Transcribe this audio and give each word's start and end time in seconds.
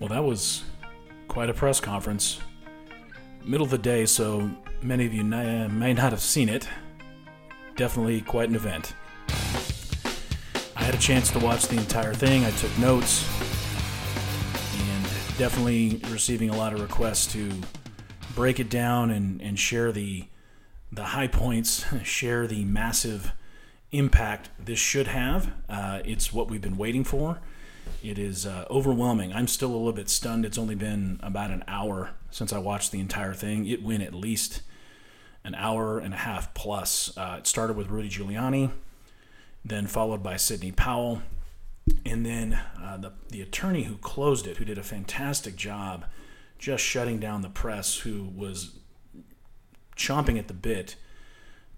Well, 0.00 0.08
that 0.08 0.24
was 0.24 0.64
quite 1.28 1.50
a 1.50 1.54
press 1.54 1.78
conference. 1.78 2.40
Middle 3.44 3.66
of 3.66 3.70
the 3.70 3.76
day, 3.76 4.06
so 4.06 4.50
many 4.80 5.04
of 5.04 5.12
you 5.12 5.22
may 5.22 5.92
not 5.92 6.12
have 6.12 6.22
seen 6.22 6.48
it. 6.48 6.66
Definitely 7.76 8.22
quite 8.22 8.48
an 8.48 8.54
event. 8.54 8.94
I 10.74 10.84
had 10.84 10.94
a 10.94 10.98
chance 10.98 11.30
to 11.32 11.38
watch 11.38 11.68
the 11.68 11.76
entire 11.76 12.14
thing. 12.14 12.46
I 12.46 12.50
took 12.52 12.76
notes 12.78 13.28
and 14.80 15.04
definitely 15.36 16.00
receiving 16.08 16.48
a 16.48 16.56
lot 16.56 16.72
of 16.72 16.80
requests 16.80 17.30
to 17.34 17.50
break 18.34 18.58
it 18.58 18.70
down 18.70 19.10
and, 19.10 19.42
and 19.42 19.58
share 19.58 19.92
the 19.92 20.24
the 20.90 21.04
high 21.04 21.28
points, 21.28 21.84
share 22.04 22.46
the 22.46 22.64
massive 22.64 23.32
impact 23.92 24.48
this 24.58 24.78
should 24.78 25.08
have. 25.08 25.52
Uh, 25.68 26.00
it's 26.06 26.32
what 26.32 26.48
we've 26.48 26.62
been 26.62 26.78
waiting 26.78 27.04
for. 27.04 27.38
It 28.02 28.18
is 28.18 28.46
uh, 28.46 28.64
overwhelming. 28.70 29.32
I'm 29.32 29.46
still 29.46 29.70
a 29.70 29.76
little 29.76 29.92
bit 29.92 30.08
stunned. 30.08 30.44
It's 30.44 30.58
only 30.58 30.74
been 30.74 31.20
about 31.22 31.50
an 31.50 31.64
hour 31.68 32.10
since 32.30 32.52
I 32.52 32.58
watched 32.58 32.92
the 32.92 33.00
entire 33.00 33.34
thing. 33.34 33.66
It 33.66 33.82
went 33.82 34.02
at 34.02 34.14
least 34.14 34.62
an 35.44 35.54
hour 35.54 35.98
and 35.98 36.14
a 36.14 36.18
half 36.18 36.54
plus. 36.54 37.16
Uh, 37.16 37.36
it 37.38 37.46
started 37.46 37.76
with 37.76 37.88
Rudy 37.88 38.08
Giuliani, 38.08 38.70
then 39.64 39.86
followed 39.86 40.22
by 40.22 40.36
Sidney 40.36 40.72
Powell, 40.72 41.22
and 42.06 42.24
then 42.24 42.60
uh, 42.80 42.96
the, 42.96 43.12
the 43.28 43.42
attorney 43.42 43.84
who 43.84 43.96
closed 43.96 44.46
it, 44.46 44.58
who 44.58 44.64
did 44.64 44.78
a 44.78 44.82
fantastic 44.82 45.56
job 45.56 46.04
just 46.58 46.84
shutting 46.84 47.18
down 47.18 47.42
the 47.42 47.48
press, 47.48 48.00
who 48.00 48.24
was 48.36 48.76
chomping 49.96 50.38
at 50.38 50.48
the 50.48 50.54
bit 50.54 50.96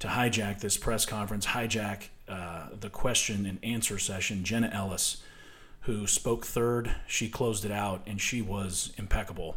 to 0.00 0.08
hijack 0.08 0.60
this 0.60 0.76
press 0.76 1.06
conference, 1.06 1.46
hijack 1.46 2.08
uh, 2.28 2.66
the 2.78 2.90
question 2.90 3.46
and 3.46 3.58
answer 3.62 3.98
session. 3.98 4.42
Jenna 4.42 4.70
Ellis, 4.72 5.22
who 5.82 6.06
spoke 6.06 6.46
third, 6.46 6.94
she 7.06 7.28
closed 7.28 7.64
it 7.64 7.72
out 7.72 8.02
and 8.06 8.20
she 8.20 8.40
was 8.40 8.92
impeccable. 8.96 9.56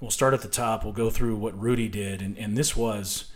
We'll 0.00 0.10
start 0.10 0.34
at 0.34 0.42
the 0.42 0.48
top. 0.48 0.82
We'll 0.82 0.92
go 0.92 1.10
through 1.10 1.36
what 1.36 1.60
Rudy 1.60 1.88
did, 1.88 2.22
and, 2.22 2.36
and 2.38 2.56
this 2.56 2.74
was 2.74 3.30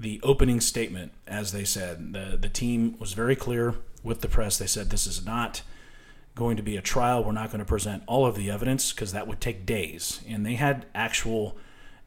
the 0.00 0.20
opening 0.22 0.60
statement, 0.60 1.12
as 1.26 1.52
they 1.52 1.64
said. 1.64 2.14
The, 2.14 2.38
the 2.40 2.48
team 2.48 2.96
was 2.98 3.12
very 3.12 3.36
clear 3.36 3.74
with 4.02 4.22
the 4.22 4.28
press. 4.28 4.56
They 4.56 4.66
said 4.66 4.88
this 4.88 5.06
is 5.06 5.24
not 5.24 5.62
going 6.34 6.56
to 6.56 6.62
be 6.62 6.76
a 6.76 6.82
trial. 6.82 7.22
We're 7.22 7.32
not 7.32 7.50
going 7.50 7.60
to 7.60 7.66
present 7.66 8.02
all 8.06 8.26
of 8.26 8.34
the 8.34 8.50
evidence 8.50 8.92
because 8.92 9.12
that 9.12 9.26
would 9.26 9.40
take 9.40 9.66
days. 9.66 10.20
And 10.26 10.44
they 10.44 10.54
had 10.54 10.86
actual 10.94 11.56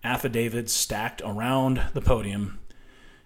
affidavits 0.04 0.74
stacked 0.74 1.22
around 1.24 1.82
the 1.94 2.02
podium. 2.02 2.60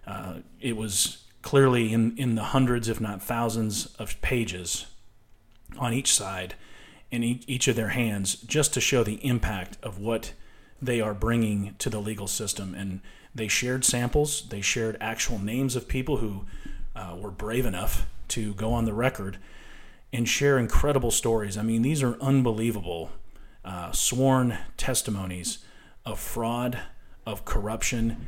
Uh, 0.06 0.36
it 0.60 0.76
was 0.76 1.24
clearly 1.42 1.92
in, 1.92 2.16
in 2.16 2.34
the 2.34 2.42
hundreds, 2.42 2.88
if 2.88 3.00
not 3.00 3.22
thousands, 3.22 3.86
of 3.98 4.20
pages 4.20 4.86
on 5.78 5.92
each 5.92 6.14
side 6.14 6.54
in 7.10 7.22
each 7.22 7.68
of 7.68 7.76
their 7.76 7.90
hands 7.90 8.34
just 8.34 8.74
to 8.74 8.80
show 8.80 9.04
the 9.04 9.24
impact 9.24 9.78
of 9.82 9.98
what 9.98 10.32
they 10.82 11.00
are 11.00 11.14
bringing 11.14 11.74
to 11.78 11.88
the 11.88 12.00
legal 12.00 12.26
system. 12.26 12.74
And 12.74 13.00
they 13.34 13.48
shared 13.48 13.84
samples, 13.84 14.48
they 14.48 14.60
shared 14.60 14.96
actual 15.00 15.38
names 15.38 15.76
of 15.76 15.88
people 15.88 16.18
who 16.18 16.44
uh, 16.96 17.16
were 17.18 17.30
brave 17.30 17.66
enough 17.66 18.06
to 18.28 18.54
go 18.54 18.72
on 18.72 18.84
the 18.84 18.92
record 18.92 19.38
and 20.12 20.28
share 20.28 20.58
incredible 20.58 21.10
stories. 21.10 21.56
I 21.56 21.62
mean, 21.62 21.82
these 21.82 22.02
are 22.02 22.20
unbelievable 22.20 23.10
uh, 23.64 23.92
sworn 23.92 24.58
testimonies 24.76 25.58
of 26.04 26.20
fraud, 26.20 26.78
of 27.26 27.44
corruption, 27.44 28.26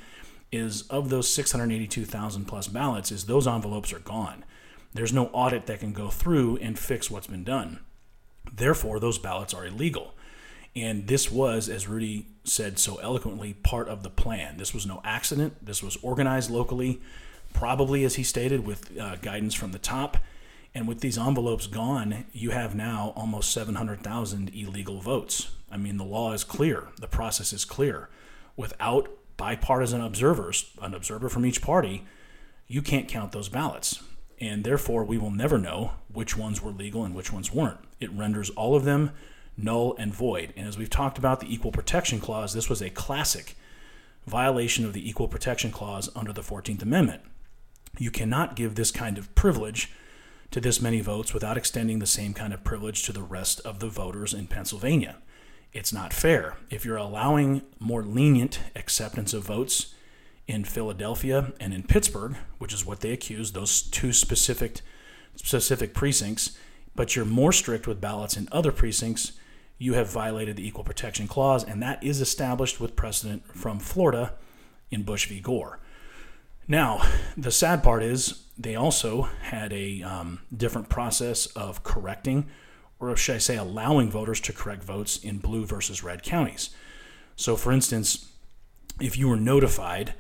is 0.51 0.83
of 0.83 1.09
those 1.09 1.31
682,000 1.33 2.45
plus 2.45 2.67
ballots 2.67 3.11
is 3.11 3.25
those 3.25 3.47
envelopes 3.47 3.93
are 3.93 3.99
gone. 3.99 4.43
There's 4.93 5.13
no 5.13 5.27
audit 5.27 5.67
that 5.67 5.79
can 5.79 5.93
go 5.93 6.09
through 6.09 6.57
and 6.57 6.77
fix 6.77 7.09
what's 7.11 7.27
been 7.27 7.43
done. 7.43 7.79
Therefore, 8.51 8.99
those 8.99 9.19
ballots 9.19 9.53
are 9.53 9.65
illegal. 9.65 10.15
And 10.75 11.07
this 11.07 11.31
was, 11.31 11.69
as 11.69 11.87
Rudy 11.87 12.27
said 12.43 12.79
so 12.79 12.97
eloquently, 12.97 13.53
part 13.53 13.87
of 13.87 14.03
the 14.03 14.09
plan. 14.09 14.57
This 14.57 14.73
was 14.73 14.85
no 14.85 15.01
accident. 15.03 15.65
This 15.65 15.83
was 15.83 15.97
organized 15.97 16.49
locally, 16.49 17.01
probably, 17.53 18.03
as 18.03 18.15
he 18.15 18.23
stated, 18.23 18.65
with 18.65 18.97
uh, 18.97 19.15
guidance 19.17 19.53
from 19.53 19.71
the 19.71 19.79
top. 19.79 20.17
And 20.73 20.87
with 20.87 21.01
these 21.01 21.17
envelopes 21.17 21.67
gone, 21.67 22.25
you 22.31 22.51
have 22.51 22.75
now 22.75 23.13
almost 23.15 23.51
700,000 23.51 24.51
illegal 24.53 25.01
votes. 25.01 25.51
I 25.71 25.77
mean, 25.77 25.97
the 25.97 26.03
law 26.03 26.33
is 26.33 26.43
clear, 26.43 26.87
the 26.99 27.07
process 27.07 27.53
is 27.53 27.65
clear. 27.65 28.09
Without 28.55 29.09
bipartisan 29.37 30.01
observers, 30.01 30.71
an 30.81 30.93
observer 30.93 31.29
from 31.29 31.45
each 31.45 31.61
party, 31.61 32.05
you 32.67 32.81
can't 32.81 33.07
count 33.07 33.31
those 33.31 33.49
ballots. 33.49 34.03
And 34.39 34.63
therefore, 34.63 35.03
we 35.03 35.17
will 35.17 35.31
never 35.31 35.57
know 35.57 35.93
which 36.11 36.37
ones 36.37 36.61
were 36.61 36.71
legal 36.71 37.03
and 37.03 37.15
which 37.15 37.33
ones 37.33 37.53
weren't. 37.53 37.79
It 37.99 38.11
renders 38.11 38.49
all 38.51 38.75
of 38.75 38.85
them 38.85 39.11
null 39.57 39.95
and 39.97 40.13
void. 40.13 40.53
And 40.55 40.67
as 40.67 40.77
we've 40.77 40.89
talked 40.89 41.17
about 41.17 41.39
the 41.39 41.53
Equal 41.53 41.71
Protection 41.71 42.19
Clause, 42.19 42.53
this 42.53 42.69
was 42.69 42.81
a 42.81 42.89
classic 42.89 43.55
violation 44.25 44.85
of 44.85 44.93
the 44.93 45.07
Equal 45.07 45.27
Protection 45.27 45.71
Clause 45.71 46.09
under 46.15 46.31
the 46.31 46.41
14th 46.41 46.81
Amendment. 46.81 47.21
You 47.97 48.11
cannot 48.11 48.55
give 48.55 48.75
this 48.75 48.91
kind 48.91 49.17
of 49.17 49.33
privilege 49.35 49.91
to 50.51 50.61
this 50.61 50.81
many 50.81 51.01
votes 51.01 51.33
without 51.33 51.57
extending 51.57 51.99
the 51.99 52.07
same 52.07 52.33
kind 52.33 52.53
of 52.53 52.63
privilege 52.63 53.03
to 53.03 53.13
the 53.13 53.21
rest 53.21 53.59
of 53.61 53.79
the 53.79 53.89
voters 53.89 54.33
in 54.33 54.47
Pennsylvania. 54.47 55.17
It's 55.73 55.93
not 55.93 56.13
fair. 56.13 56.57
If 56.69 56.85
you're 56.85 56.97
allowing 56.97 57.61
more 57.79 58.03
lenient 58.03 58.59
acceptance 58.75 59.33
of 59.33 59.43
votes 59.43 59.93
in 60.47 60.63
Philadelphia 60.63 61.53
and 61.59 61.73
in 61.73 61.83
Pittsburgh, 61.83 62.35
which 62.57 62.73
is 62.73 62.85
what 62.85 63.01
they 63.01 63.11
accuse, 63.11 63.51
those 63.51 63.81
two 63.81 64.11
specific 64.13 64.81
specific 65.35 65.93
precincts, 65.93 66.57
but 66.95 67.15
you're 67.15 67.23
more 67.23 67.53
strict 67.53 67.87
with 67.87 68.01
ballots 68.01 68.35
in 68.35 68.49
other 68.51 68.71
precincts, 68.71 69.33
you 69.77 69.93
have 69.93 70.11
violated 70.11 70.57
the 70.57 70.67
Equal 70.67 70.83
Protection 70.83 71.27
Clause, 71.27 71.63
and 71.63 71.81
that 71.81 72.03
is 72.03 72.19
established 72.19 72.81
with 72.81 72.97
precedent 72.97 73.45
from 73.55 73.79
Florida 73.79 74.33
in 74.91 75.03
Bush 75.03 75.27
v. 75.27 75.39
Gore. 75.39 75.79
Now, 76.69 77.01
the 77.35 77.51
sad 77.51 77.81
part 77.81 78.03
is 78.03 78.43
they 78.55 78.75
also 78.75 79.23
had 79.41 79.73
a 79.73 80.03
um, 80.03 80.41
different 80.55 80.87
process 80.87 81.47
of 81.47 81.81
correcting, 81.81 82.47
or 82.99 83.17
should 83.17 83.35
I 83.35 83.39
say, 83.39 83.57
allowing 83.57 84.11
voters 84.11 84.39
to 84.41 84.53
correct 84.53 84.83
votes 84.83 85.17
in 85.17 85.39
blue 85.39 85.65
versus 85.65 86.03
red 86.03 86.21
counties. 86.21 86.69
So, 87.35 87.55
for 87.55 87.71
instance, 87.71 88.31
if 89.01 89.17
you 89.17 89.27
were 89.27 89.35
notified 89.35 90.13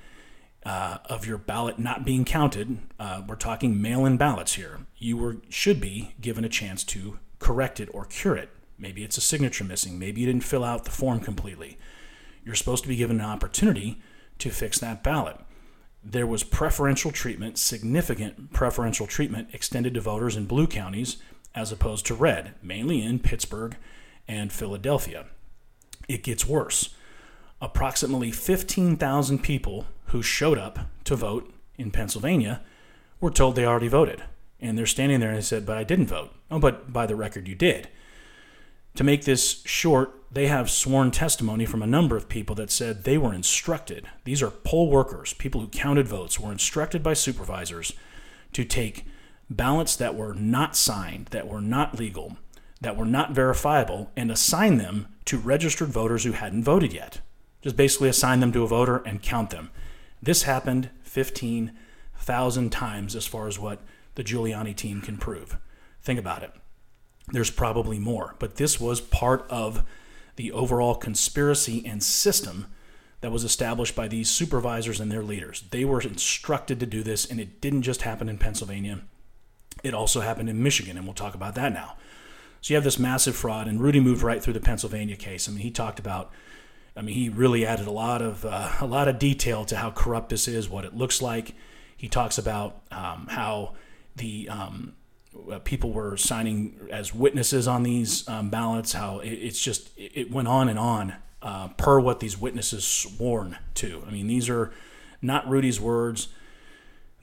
uh, 0.65 0.97
of 1.05 1.27
your 1.27 1.37
ballot 1.37 1.77
not 1.77 2.03
being 2.03 2.25
counted, 2.25 2.79
uh, 2.99 3.21
we're 3.27 3.35
talking 3.35 3.79
mail-in 3.79 4.17
ballots 4.17 4.53
here. 4.53 4.79
You 4.97 5.17
were 5.17 5.37
should 5.49 5.79
be 5.79 6.15
given 6.19 6.43
a 6.43 6.49
chance 6.49 6.83
to 6.85 7.19
correct 7.37 7.79
it 7.79 7.89
or 7.93 8.05
cure 8.05 8.35
it. 8.35 8.49
Maybe 8.79 9.03
it's 9.03 9.17
a 9.17 9.21
signature 9.21 9.65
missing. 9.65 9.99
Maybe 9.99 10.21
you 10.21 10.27
didn't 10.27 10.43
fill 10.43 10.63
out 10.63 10.85
the 10.85 10.91
form 10.91 11.19
completely. 11.19 11.77
You're 12.43 12.55
supposed 12.55 12.83
to 12.83 12.89
be 12.89 12.95
given 12.95 13.19
an 13.19 13.25
opportunity 13.25 14.01
to 14.39 14.49
fix 14.49 14.79
that 14.79 15.03
ballot. 15.03 15.37
There 16.03 16.27
was 16.27 16.43
preferential 16.43 17.11
treatment, 17.11 17.57
significant 17.57 18.53
preferential 18.53 19.05
treatment 19.05 19.49
extended 19.53 19.93
to 19.95 20.01
voters 20.01 20.35
in 20.35 20.45
blue 20.45 20.67
counties 20.67 21.17
as 21.53 21.71
opposed 21.71 22.05
to 22.05 22.13
red, 22.13 22.53
mainly 22.61 23.01
in 23.01 23.19
Pittsburgh 23.19 23.75
and 24.27 24.51
Philadelphia. 24.51 25.25
It 26.07 26.23
gets 26.23 26.47
worse. 26.47 26.95
Approximately 27.61 28.31
15,000 28.31 29.39
people 29.39 29.85
who 30.05 30.21
showed 30.21 30.57
up 30.57 30.79
to 31.03 31.15
vote 31.15 31.53
in 31.77 31.91
Pennsylvania 31.91 32.61
were 33.19 33.31
told 33.31 33.55
they 33.55 33.65
already 33.65 33.87
voted. 33.87 34.23
And 34.61 34.77
they're 34.77 34.85
standing 34.85 35.19
there 35.19 35.29
and 35.29 35.37
they 35.37 35.43
said, 35.43 35.65
But 35.65 35.77
I 35.77 35.83
didn't 35.83 36.07
vote. 36.07 36.33
Oh, 36.49 36.59
but 36.59 36.91
by 36.91 37.05
the 37.05 37.15
record, 37.15 37.47
you 37.47 37.55
did. 37.55 37.89
To 38.99 39.05
make 39.05 39.23
this 39.23 39.61
short, 39.63 40.13
they 40.29 40.47
have 40.47 40.69
sworn 40.69 41.11
testimony 41.11 41.65
from 41.65 41.81
a 41.81 41.87
number 41.87 42.17
of 42.17 42.27
people 42.27 42.53
that 42.55 42.69
said 42.69 43.05
they 43.05 43.17
were 43.17 43.33
instructed. 43.33 44.09
These 44.25 44.43
are 44.43 44.51
poll 44.51 44.89
workers, 44.91 45.31
people 45.31 45.61
who 45.61 45.67
counted 45.69 46.05
votes, 46.05 46.37
were 46.37 46.51
instructed 46.51 47.01
by 47.01 47.13
supervisors 47.13 47.93
to 48.51 48.65
take 48.65 49.05
ballots 49.49 49.95
that 49.95 50.15
were 50.15 50.33
not 50.33 50.75
signed, 50.75 51.27
that 51.27 51.47
were 51.47 51.61
not 51.61 51.97
legal, 51.97 52.35
that 52.81 52.97
were 52.97 53.05
not 53.05 53.31
verifiable, 53.31 54.11
and 54.17 54.29
assign 54.29 54.79
them 54.79 55.07
to 55.23 55.37
registered 55.37 55.87
voters 55.87 56.25
who 56.25 56.33
hadn't 56.33 56.65
voted 56.65 56.91
yet. 56.91 57.21
Just 57.61 57.77
basically 57.77 58.09
assign 58.09 58.41
them 58.41 58.51
to 58.51 58.63
a 58.63 58.67
voter 58.67 58.97
and 59.05 59.23
count 59.23 59.49
them. 59.49 59.69
This 60.21 60.43
happened 60.43 60.89
15,000 61.03 62.69
times 62.69 63.15
as 63.15 63.25
far 63.25 63.47
as 63.47 63.57
what 63.57 63.79
the 64.15 64.25
Giuliani 64.25 64.75
team 64.75 64.99
can 64.99 65.15
prove. 65.15 65.57
Think 66.01 66.19
about 66.19 66.43
it. 66.43 66.51
There's 67.31 67.51
probably 67.51 67.99
more, 67.99 68.35
but 68.39 68.55
this 68.55 68.79
was 68.79 69.01
part 69.01 69.45
of 69.49 69.83
the 70.35 70.51
overall 70.51 70.95
conspiracy 70.95 71.83
and 71.85 72.01
system 72.01 72.67
that 73.21 73.31
was 73.31 73.43
established 73.43 73.95
by 73.95 74.07
these 74.07 74.29
supervisors 74.29 74.99
and 74.99 75.11
their 75.11 75.23
leaders. 75.23 75.63
They 75.71 75.85
were 75.85 76.01
instructed 76.01 76.79
to 76.79 76.85
do 76.85 77.03
this, 77.03 77.25
and 77.25 77.39
it 77.39 77.61
didn't 77.61 77.81
just 77.81 78.03
happen 78.03 78.29
in 78.29 78.37
Pennsylvania, 78.37 79.01
it 79.83 79.93
also 79.93 80.21
happened 80.21 80.49
in 80.49 80.63
Michigan, 80.63 80.97
and 80.97 81.05
we'll 81.05 81.13
talk 81.13 81.35
about 81.35 81.55
that 81.55 81.73
now. 81.73 81.95
So 82.61 82.73
you 82.73 82.75
have 82.75 82.83
this 82.83 82.99
massive 82.99 83.35
fraud, 83.35 83.67
and 83.67 83.81
Rudy 83.81 83.99
moved 83.99 84.23
right 84.23 84.41
through 84.41 84.53
the 84.53 84.59
Pennsylvania 84.59 85.15
case. 85.15 85.47
I 85.47 85.51
mean, 85.51 85.61
he 85.61 85.71
talked 85.71 85.99
about, 85.99 86.31
I 86.95 87.01
mean, 87.01 87.15
he 87.15 87.29
really 87.29 87.65
added 87.65 87.87
a 87.87 87.91
lot 87.91 88.21
of 88.21 88.45
uh, 88.45 88.71
a 88.81 88.85
lot 88.85 89.07
of 89.07 89.19
detail 89.19 89.63
to 89.65 89.77
how 89.77 89.91
corrupt 89.91 90.29
this 90.29 90.47
is, 90.47 90.69
what 90.69 90.83
it 90.83 90.95
looks 90.95 91.21
like. 91.21 91.53
He 91.95 92.09
talks 92.09 92.37
about 92.37 92.81
um, 92.91 93.27
how 93.29 93.75
the 94.15 94.49
um, 94.49 94.93
uh, 95.51 95.59
people 95.59 95.91
were 95.91 96.17
signing 96.17 96.87
as 96.91 97.13
witnesses 97.13 97.67
on 97.67 97.83
these 97.83 98.27
um, 98.27 98.49
ballots. 98.49 98.93
How 98.93 99.19
it, 99.19 99.29
it's 99.29 99.61
just 99.61 99.89
it 99.97 100.31
went 100.31 100.47
on 100.47 100.69
and 100.69 100.79
on 100.79 101.15
uh, 101.41 101.69
per 101.69 101.99
what 101.99 102.19
these 102.19 102.37
witnesses 102.37 102.83
sworn 102.83 103.57
to. 103.75 104.03
I 104.07 104.11
mean, 104.11 104.27
these 104.27 104.49
are 104.49 104.71
not 105.21 105.47
Rudy's 105.47 105.79
words. 105.79 106.29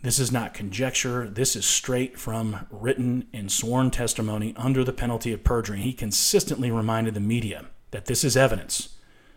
This 0.02 0.18
is 0.18 0.30
not 0.30 0.54
conjecture. 0.54 1.28
This 1.28 1.56
is 1.56 1.64
straight 1.64 2.18
from 2.18 2.66
written 2.70 3.26
and 3.32 3.50
sworn 3.50 3.90
testimony 3.90 4.54
under 4.56 4.84
the 4.84 4.92
penalty 4.92 5.32
of 5.32 5.42
perjury. 5.42 5.80
He 5.80 5.92
consistently 5.92 6.70
reminded 6.70 7.14
the 7.14 7.20
media 7.20 7.66
that 7.90 8.06
this 8.06 8.22
is 8.22 8.36
evidence, 8.36 8.90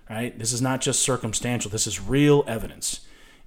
right? 0.10 0.38
This 0.38 0.54
is 0.54 0.62
not 0.62 0.82
just 0.82 1.02
circumstantial. 1.02 1.72
This 1.72 1.88
is 1.88 2.00
real 2.00 2.44
evidence. 2.46 3.02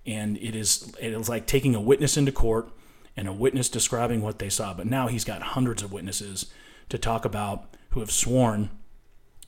And 0.05 0.37
it 0.39 0.57
is 0.57 0.93
it 1.01 1.13
is 1.13 1.29
like 1.29 1.47
taking 1.47 1.77
a 1.77 1.81
witness 1.81 2.17
into 2.17 2.33
court 2.33 2.69
and 3.17 3.29
a 3.29 3.33
witness 3.33 3.69
describing 3.69 4.23
what 4.23 4.39
they 4.39 4.49
saw. 4.49 4.75
But 4.75 4.87
now 4.87 5.09
he's 5.09 5.25
got 5.25 5.43
hundreds 5.43 5.83
of 5.83 5.93
witnesses 5.93 6.47
to 6.89 6.99
talk 6.99 7.25
about 7.25 7.77
who 7.91 8.01
have 8.01 8.11
sworn 8.11 8.71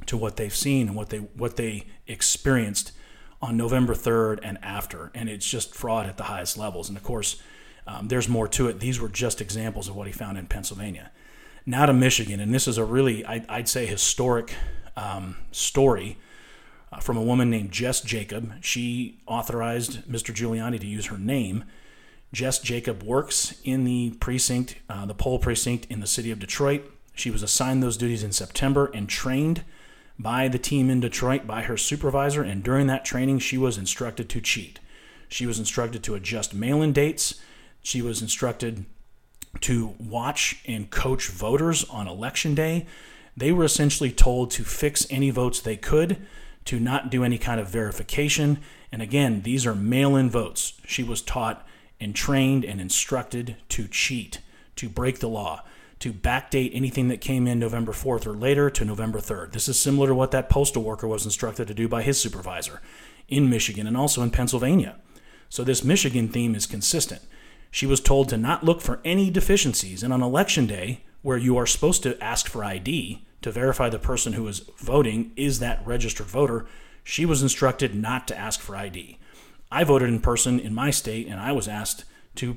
to 0.06 0.16
what 0.16 0.36
they've 0.36 0.54
seen 0.54 0.88
and 0.88 0.96
what 0.96 1.10
they 1.10 1.18
what 1.18 1.56
they 1.56 1.86
experienced 2.06 2.92
on 3.40 3.56
November 3.56 3.94
3rd 3.94 4.40
and 4.42 4.58
after. 4.62 5.10
And 5.14 5.28
it's 5.28 5.48
just 5.48 5.74
fraud 5.74 6.06
at 6.06 6.16
the 6.16 6.24
highest 6.24 6.56
levels. 6.56 6.88
And 6.88 6.96
of 6.96 7.04
course, 7.04 7.42
um, 7.86 8.08
there's 8.08 8.28
more 8.28 8.48
to 8.48 8.68
it. 8.68 8.80
These 8.80 9.00
were 9.00 9.08
just 9.08 9.40
examples 9.40 9.88
of 9.88 9.96
what 9.96 10.06
he 10.06 10.12
found 10.12 10.38
in 10.38 10.46
Pennsylvania. 10.46 11.10
Now 11.66 11.86
to 11.86 11.92
Michigan, 11.92 12.40
and 12.40 12.54
this 12.54 12.68
is 12.68 12.78
a 12.78 12.84
really, 12.84 13.24
I, 13.24 13.44
would 13.56 13.68
say, 13.68 13.86
historic 13.86 14.54
um, 14.96 15.36
story 15.50 16.18
uh, 16.92 17.00
from 17.00 17.16
a 17.16 17.22
woman 17.22 17.50
named 17.50 17.72
Jess 17.72 18.00
Jacob. 18.00 18.52
She 18.62 19.18
authorized 19.26 20.04
Mr. 20.04 20.34
Giuliani 20.34 20.80
to 20.80 20.86
use 20.86 21.06
her 21.06 21.18
name. 21.18 21.64
Jess 22.32 22.58
Jacob 22.58 23.02
works 23.02 23.54
in 23.64 23.84
the 23.84 24.10
precinct, 24.20 24.76
uh, 24.88 25.06
the 25.06 25.14
poll 25.14 25.38
precinct 25.38 25.86
in 25.88 26.00
the 26.00 26.06
city 26.06 26.30
of 26.30 26.38
Detroit. 26.38 26.90
She 27.14 27.30
was 27.30 27.42
assigned 27.42 27.82
those 27.82 27.96
duties 27.96 28.24
in 28.24 28.32
September 28.32 28.90
and 28.92 29.08
trained 29.08 29.64
by 30.18 30.48
the 30.48 30.58
team 30.58 30.90
in 30.90 31.00
Detroit 31.00 31.46
by 31.46 31.62
her 31.62 31.76
supervisor. 31.76 32.42
And 32.42 32.62
during 32.62 32.88
that 32.88 33.04
training, 33.04 33.38
she 33.38 33.56
was 33.56 33.78
instructed 33.78 34.28
to 34.30 34.40
cheat. 34.40 34.80
She 35.28 35.46
was 35.46 35.58
instructed 35.58 36.02
to 36.04 36.14
adjust 36.14 36.54
mail 36.54 36.82
in 36.82 36.92
dates 36.92 37.40
she 37.84 38.00
was 38.02 38.22
instructed 38.22 38.86
to 39.60 39.94
watch 40.00 40.60
and 40.66 40.90
coach 40.90 41.28
voters 41.28 41.84
on 41.84 42.08
election 42.08 42.54
day. 42.54 42.86
They 43.36 43.52
were 43.52 43.64
essentially 43.64 44.10
told 44.10 44.50
to 44.52 44.64
fix 44.64 45.06
any 45.10 45.30
votes 45.30 45.60
they 45.60 45.76
could, 45.76 46.26
to 46.64 46.80
not 46.80 47.10
do 47.10 47.22
any 47.22 47.36
kind 47.36 47.60
of 47.60 47.68
verification. 47.68 48.58
And 48.90 49.02
again, 49.02 49.42
these 49.42 49.66
are 49.66 49.74
mail 49.74 50.16
in 50.16 50.30
votes. 50.30 50.72
She 50.86 51.04
was 51.04 51.20
taught 51.20 51.64
and 52.00 52.14
trained 52.14 52.64
and 52.64 52.80
instructed 52.80 53.56
to 53.70 53.88
cheat, 53.88 54.40
to 54.76 54.88
break 54.88 55.20
the 55.20 55.28
law, 55.28 55.62
to 56.00 56.12
backdate 56.12 56.70
anything 56.74 57.08
that 57.08 57.20
came 57.20 57.46
in 57.46 57.58
November 57.58 57.92
4th 57.92 58.26
or 58.26 58.34
later 58.34 58.68
to 58.68 58.84
November 58.84 59.20
3rd. 59.20 59.52
This 59.52 59.68
is 59.68 59.78
similar 59.78 60.08
to 60.08 60.14
what 60.14 60.32
that 60.32 60.50
postal 60.50 60.82
worker 60.82 61.08
was 61.08 61.24
instructed 61.24 61.68
to 61.68 61.74
do 61.74 61.88
by 61.88 62.02
his 62.02 62.20
supervisor 62.20 62.82
in 63.28 63.48
Michigan 63.48 63.86
and 63.86 63.96
also 63.96 64.22
in 64.22 64.30
Pennsylvania. 64.30 64.96
So 65.48 65.64
this 65.64 65.84
Michigan 65.84 66.28
theme 66.28 66.54
is 66.54 66.66
consistent. 66.66 67.22
She 67.70 67.86
was 67.86 68.00
told 68.00 68.28
to 68.28 68.36
not 68.36 68.64
look 68.64 68.80
for 68.80 69.00
any 69.04 69.30
deficiencies. 69.30 70.02
And 70.02 70.12
on 70.12 70.22
election 70.22 70.66
day, 70.66 71.04
where 71.22 71.38
you 71.38 71.56
are 71.56 71.66
supposed 71.66 72.02
to 72.02 72.22
ask 72.22 72.48
for 72.48 72.62
ID 72.62 73.24
to 73.40 73.50
verify 73.50 73.88
the 73.88 73.98
person 73.98 74.34
who 74.34 74.46
is 74.46 74.60
voting 74.78 75.32
is 75.36 75.58
that 75.58 75.84
registered 75.86 76.26
voter, 76.26 76.66
she 77.02 77.24
was 77.24 77.42
instructed 77.42 77.94
not 77.94 78.28
to 78.28 78.38
ask 78.38 78.60
for 78.60 78.76
ID. 78.76 79.18
I 79.74 79.82
voted 79.82 80.08
in 80.08 80.20
person 80.20 80.60
in 80.60 80.72
my 80.72 80.90
state, 80.90 81.26
and 81.26 81.40
I 81.40 81.50
was 81.50 81.66
asked 81.66 82.04
to 82.36 82.56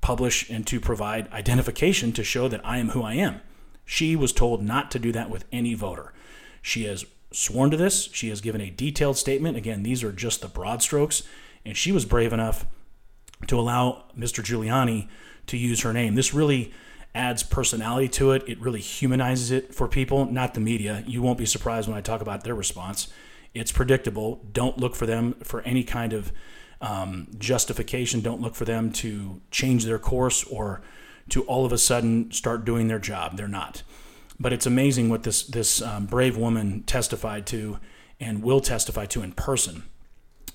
publish 0.00 0.50
and 0.50 0.66
to 0.66 0.80
provide 0.80 1.32
identification 1.32 2.12
to 2.14 2.24
show 2.24 2.48
that 2.48 2.60
I 2.66 2.78
am 2.78 2.90
who 2.90 3.02
I 3.02 3.14
am. 3.14 3.40
She 3.84 4.16
was 4.16 4.32
told 4.32 4.60
not 4.60 4.90
to 4.90 4.98
do 4.98 5.12
that 5.12 5.30
with 5.30 5.44
any 5.52 5.74
voter. 5.74 6.12
She 6.60 6.84
has 6.86 7.04
sworn 7.30 7.70
to 7.70 7.76
this. 7.76 8.08
She 8.12 8.28
has 8.30 8.40
given 8.40 8.60
a 8.60 8.70
detailed 8.70 9.16
statement. 9.16 9.56
Again, 9.56 9.84
these 9.84 10.02
are 10.02 10.10
just 10.10 10.40
the 10.40 10.48
broad 10.48 10.82
strokes. 10.82 11.22
And 11.64 11.76
she 11.76 11.92
was 11.92 12.04
brave 12.04 12.32
enough 12.32 12.66
to 13.46 13.58
allow 13.58 14.06
Mr. 14.18 14.42
Giuliani 14.42 15.06
to 15.46 15.56
use 15.56 15.82
her 15.82 15.92
name. 15.92 16.16
This 16.16 16.34
really 16.34 16.72
adds 17.14 17.44
personality 17.44 18.08
to 18.08 18.32
it. 18.32 18.42
It 18.48 18.60
really 18.60 18.80
humanizes 18.80 19.52
it 19.52 19.72
for 19.72 19.86
people, 19.86 20.24
not 20.24 20.54
the 20.54 20.60
media. 20.60 21.04
You 21.06 21.22
won't 21.22 21.38
be 21.38 21.46
surprised 21.46 21.86
when 21.88 21.96
I 21.96 22.00
talk 22.00 22.20
about 22.20 22.42
their 22.42 22.56
response. 22.56 23.08
It's 23.54 23.72
predictable. 23.72 24.44
Don't 24.52 24.78
look 24.78 24.96
for 24.96 25.06
them 25.06 25.34
for 25.44 25.62
any 25.62 25.84
kind 25.84 26.12
of 26.12 26.32
um, 26.80 27.28
justification. 27.38 28.20
Don't 28.20 28.40
look 28.40 28.54
for 28.54 28.64
them 28.64 28.92
to 28.92 29.40
change 29.50 29.84
their 29.84 29.98
course 29.98 30.44
or 30.44 30.82
to 31.30 31.42
all 31.44 31.64
of 31.64 31.72
a 31.72 31.78
sudden 31.78 32.30
start 32.32 32.64
doing 32.64 32.88
their 32.88 32.98
job. 32.98 33.36
They're 33.36 33.48
not. 33.48 33.82
But 34.38 34.52
it's 34.52 34.66
amazing 34.66 35.08
what 35.08 35.22
this 35.22 35.44
this 35.44 35.80
um, 35.80 36.06
brave 36.06 36.36
woman 36.36 36.82
testified 36.82 37.46
to 37.46 37.78
and 38.20 38.42
will 38.42 38.60
testify 38.60 39.06
to 39.06 39.22
in 39.22 39.32
person. 39.32 39.84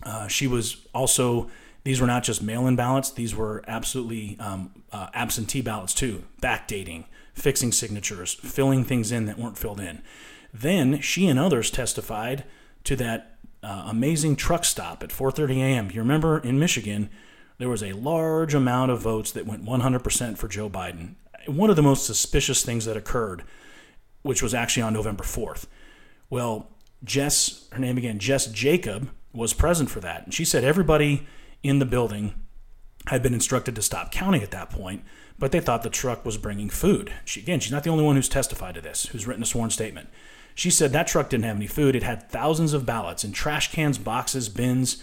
Uh, 0.03 0.27
she 0.27 0.47
was 0.47 0.85
also 0.93 1.49
these 1.83 2.01
were 2.01 2.07
not 2.07 2.23
just 2.23 2.43
mail 2.43 2.67
in 2.67 2.75
ballots, 2.75 3.09
these 3.09 3.35
were 3.35 3.63
absolutely 3.67 4.37
um, 4.39 4.83
uh, 4.91 5.07
absentee 5.13 5.61
ballots 5.61 5.93
too, 5.93 6.23
backdating, 6.41 7.05
fixing 7.33 7.71
signatures, 7.71 8.33
filling 8.33 8.83
things 8.83 9.11
in 9.11 9.25
that 9.25 9.39
weren't 9.39 9.57
filled 9.57 9.79
in. 9.79 10.01
Then 10.53 10.99
she 10.99 11.27
and 11.27 11.39
others 11.39 11.71
testified 11.71 12.43
to 12.83 12.95
that 12.95 13.37
uh, 13.61 13.85
amazing 13.87 14.35
truck 14.35 14.63
stop 14.63 15.03
at 15.03 15.09
4:30 15.09 15.57
a.m. 15.57 15.91
You 15.91 16.01
remember 16.01 16.39
in 16.39 16.59
Michigan, 16.59 17.09
there 17.57 17.69
was 17.69 17.83
a 17.83 17.93
large 17.93 18.53
amount 18.53 18.91
of 18.91 19.01
votes 19.01 19.31
that 19.31 19.45
went 19.45 19.65
100% 19.65 20.37
for 20.37 20.47
Joe 20.47 20.69
Biden. 20.69 21.15
One 21.45 21.69
of 21.69 21.75
the 21.75 21.81
most 21.81 22.05
suspicious 22.05 22.63
things 22.63 22.85
that 22.85 22.95
occurred, 22.97 23.43
which 24.21 24.41
was 24.41 24.53
actually 24.53 24.83
on 24.83 24.93
November 24.93 25.23
4th. 25.23 25.65
Well, 26.29 26.69
Jess, 27.03 27.67
her 27.71 27.79
name 27.79 27.97
again, 27.97 28.19
Jess 28.19 28.47
Jacob, 28.47 29.09
was 29.33 29.53
present 29.53 29.89
for 29.89 29.99
that, 29.99 30.23
and 30.23 30.33
she 30.33 30.45
said 30.45 30.63
everybody 30.63 31.27
in 31.63 31.79
the 31.79 31.85
building 31.85 32.33
had 33.07 33.23
been 33.23 33.33
instructed 33.33 33.75
to 33.75 33.81
stop 33.81 34.11
counting 34.11 34.43
at 34.43 34.51
that 34.51 34.69
point, 34.69 35.03
but 35.37 35.51
they 35.51 35.59
thought 35.59 35.83
the 35.83 35.89
truck 35.89 36.25
was 36.25 36.37
bringing 36.37 36.69
food. 36.69 37.11
She, 37.25 37.39
again, 37.39 37.59
she's 37.59 37.71
not 37.71 37.83
the 37.83 37.89
only 37.89 38.03
one 38.03 38.15
who's 38.15 38.29
testified 38.29 38.75
to 38.75 38.81
this, 38.81 39.07
who's 39.07 39.25
written 39.27 39.43
a 39.43 39.47
sworn 39.47 39.69
statement. 39.69 40.09
She 40.59 40.71
said 40.71 40.91
that 40.91 41.07
truck 41.07 41.29
didn't 41.29 41.45
have 41.45 41.55
any 41.55 41.67
food. 41.67 41.95
It 41.95 42.03
had 42.03 42.29
thousands 42.29 42.73
of 42.73 42.85
ballots 42.85 43.23
in 43.23 43.31
trash 43.31 43.71
cans, 43.71 43.97
boxes, 43.97 44.49
bins, 44.49 45.01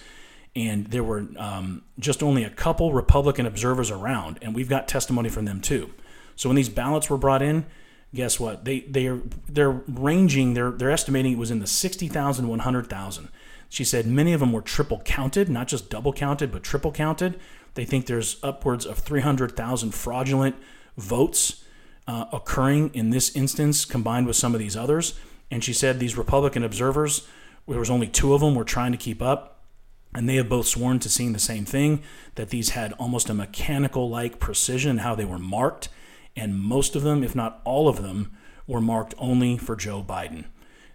and 0.55 0.89
there 0.89 1.03
were 1.03 1.29
um, 1.39 1.83
just 1.99 2.23
only 2.23 2.45
a 2.45 2.51
couple 2.51 2.93
Republican 2.93 3.47
observers 3.47 3.91
around, 3.91 4.39
and 4.43 4.55
we've 4.55 4.69
got 4.69 4.87
testimony 4.87 5.31
from 5.31 5.47
them 5.47 5.63
too. 5.63 5.95
So 6.35 6.51
when 6.51 6.57
these 6.57 6.69
ballots 6.69 7.09
were 7.09 7.17
brought 7.17 7.41
in, 7.41 7.65
guess 8.15 8.39
what? 8.39 8.67
They 8.67 8.81
they 8.81 9.07
are 9.07 9.23
they're 9.49 9.81
ranging. 9.89 10.53
They're 10.53 10.73
they're 10.73 10.91
estimating 10.91 11.33
it 11.33 11.39
was 11.39 11.51
in 11.51 11.61
the 11.61 11.67
60,000, 11.67 12.49
100,000. 12.49 13.29
She 13.71 13.83
said 13.83 14.07
many 14.07 14.35
of 14.35 14.41
them 14.41 14.53
were 14.53 14.61
triple 14.61 15.01
counted, 15.07 15.49
not 15.49 15.69
just 15.69 15.89
double 15.89 16.13
counted, 16.13 16.53
but 16.53 16.65
triple 16.65 16.93
counted. 16.93 17.41
They 17.73 17.87
think 17.87 18.05
there's 18.05 18.37
upwards 18.43 18.85
of 18.85 18.99
300,000 18.99 19.95
fraudulent 19.95 20.57
votes 20.99 21.65
uh, 22.07 22.27
occurring 22.31 22.91
in 22.93 23.09
this 23.09 23.35
instance 23.35 23.87
combined 23.87 24.27
with 24.27 24.37
some 24.37 24.53
of 24.53 24.61
these 24.61 24.77
others. 24.77 25.15
And 25.50 25.62
she 25.62 25.73
said 25.73 25.99
these 25.99 26.17
Republican 26.17 26.65
observers, 26.65 27.26
there 27.69 27.79
was 27.79 27.91
only 27.91 28.09
two 28.09 28.35
of 28.35 28.41
them, 28.41 28.55
were 28.55 28.65
trying 28.65 28.93
to 28.93 28.99
keep 28.99 29.23
up. 29.23 29.65
And 30.15 30.29
they 30.29 30.37
have 30.37 30.49
both 30.49 30.67
sworn 30.67 30.99
to 31.00 31.09
seeing 31.09 31.33
the 31.33 31.38
same 31.38 31.65
thing 31.65 32.03
that 32.37 32.50
these 32.50 32.71
had 32.71 32.93
almost 32.95 33.29
a 33.29 33.35
mechanical 33.35 34.09
like 34.09 34.38
precision 34.38 34.99
how 34.99 35.15
they 35.15 35.25
were 35.25 35.38
marked. 35.38 35.88
And 36.35 36.59
most 36.59 36.97
of 36.97 37.03
them, 37.03 37.23
if 37.23 37.35
not 37.35 37.61
all 37.65 37.88
of 37.88 38.03
them, 38.03 38.33
were 38.67 38.81
marked 38.81 39.15
only 39.19 39.59
for 39.59 39.76
Joe 39.76 40.03
Biden. 40.03 40.45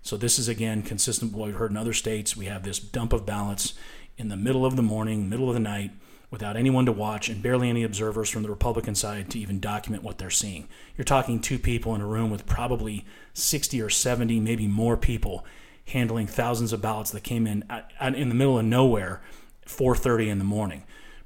So 0.01 0.17
this 0.17 0.39
is 0.39 0.48
again 0.48 0.81
consistent 0.81 1.31
with 1.31 1.39
what 1.39 1.46
we've 1.48 1.55
heard 1.55 1.72
in 1.72 1.77
other 1.77 1.93
states. 1.93 2.36
We 2.36 2.46
have 2.46 2.63
this 2.63 2.79
dump 2.79 3.13
of 3.13 3.25
ballots 3.25 3.74
in 4.17 4.29
the 4.29 4.38
middle 4.38 4.65
of 4.65 4.75
the 4.75 4.81
morning, 4.81 5.29
middle 5.29 5.50
of 5.50 5.53
the 5.53 5.60
night, 5.60 5.91
without 6.31 6.57
anyone 6.57 6.85
to 6.85 6.91
watch 6.91 7.29
and 7.29 7.43
barely 7.43 7.69
any 7.69 7.83
observers 7.83 8.29
from 8.29 8.41
the 8.41 8.50
Republican 8.50 8.95
side 8.95 9.29
to 9.29 9.38
even 9.38 9.59
document 9.59 10.01
what 10.01 10.17
they're 10.17 10.29
seeing. 10.29 10.67
You're 10.97 11.05
talking 11.05 11.39
two 11.39 11.59
people 11.59 11.93
in 11.93 12.01
a 12.01 12.07
room 12.07 12.31
with 12.31 12.45
probably 12.45 13.05
60 13.33 13.79
or 13.81 13.89
70, 13.89 14.39
maybe 14.39 14.65
more 14.65 14.97
people 14.97 15.45
handling 15.88 16.27
thousands 16.27 16.71
of 16.71 16.81
ballots 16.81 17.11
that 17.11 17.23
came 17.23 17.45
in 17.45 17.65
in 18.01 18.29
the 18.29 18.35
middle 18.35 18.57
of 18.57 18.65
nowhere 18.65 19.21
4:30 19.65 20.29
in 20.29 20.38
the 20.39 20.45
morning. 20.45 20.83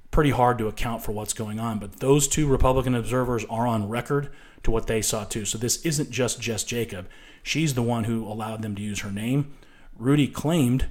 Pretty 0.10 0.32
hard 0.32 0.58
to 0.58 0.68
account 0.68 1.04
for 1.04 1.12
what's 1.12 1.34
going 1.34 1.60
on, 1.60 1.78
but 1.78 2.00
those 2.00 2.28
two 2.28 2.48
Republican 2.48 2.96
observers 2.96 3.46
are 3.50 3.68
on 3.68 3.90
record 3.90 4.32
to 4.64 4.72
what 4.72 4.88
they 4.88 5.02
saw 5.02 5.24
too. 5.24 5.46
So 5.46 5.58
this 5.58 5.86
isn't 5.86 6.10
just 6.10 6.42
Jess 6.42 6.64
Jacob. 6.64 7.08
She's 7.44 7.76
the 7.76 7.84
one 7.84 8.06
who 8.06 8.26
allowed 8.26 8.64
them 8.64 8.76
to 8.76 8.82
use 8.82 9.02
her 9.02 9.12
name. 9.12 9.54
Rudy 9.96 10.28
claimed 10.28 10.88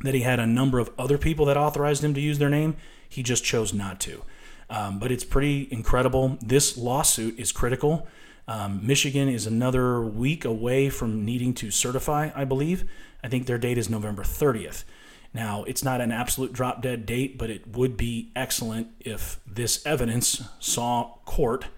that 0.00 0.14
he 0.14 0.22
had 0.22 0.40
a 0.40 0.46
number 0.46 0.78
of 0.78 0.90
other 0.98 1.16
people 1.16 1.46
that 1.46 1.56
authorized 1.56 2.02
him 2.02 2.14
to 2.14 2.20
use 2.20 2.38
their 2.38 2.50
name. 2.50 2.76
He 3.16 3.22
just 3.22 3.44
chose 3.44 3.72
not 3.72 3.98
to. 4.00 4.22
Um, 4.68 4.98
but 4.98 5.10
it's 5.10 5.24
pretty 5.24 5.68
incredible. 5.70 6.36
This 6.42 6.76
lawsuit 6.76 7.38
is 7.38 7.50
critical. 7.50 8.06
Um, 8.46 8.86
Michigan 8.86 9.26
is 9.26 9.46
another 9.46 10.02
week 10.02 10.44
away 10.44 10.90
from 10.90 11.24
needing 11.24 11.54
to 11.54 11.70
certify, 11.70 12.28
I 12.34 12.44
believe. 12.44 12.84
I 13.24 13.28
think 13.28 13.46
their 13.46 13.56
date 13.56 13.78
is 13.78 13.88
November 13.88 14.22
30th. 14.22 14.84
Now, 15.32 15.64
it's 15.64 15.82
not 15.82 16.02
an 16.02 16.12
absolute 16.12 16.52
drop 16.52 16.82
dead 16.82 17.06
date, 17.06 17.38
but 17.38 17.48
it 17.48 17.74
would 17.74 17.96
be 17.96 18.32
excellent 18.36 18.88
if 19.00 19.40
this 19.46 19.84
evidence 19.86 20.42
saw 20.60 21.14
court 21.24 21.68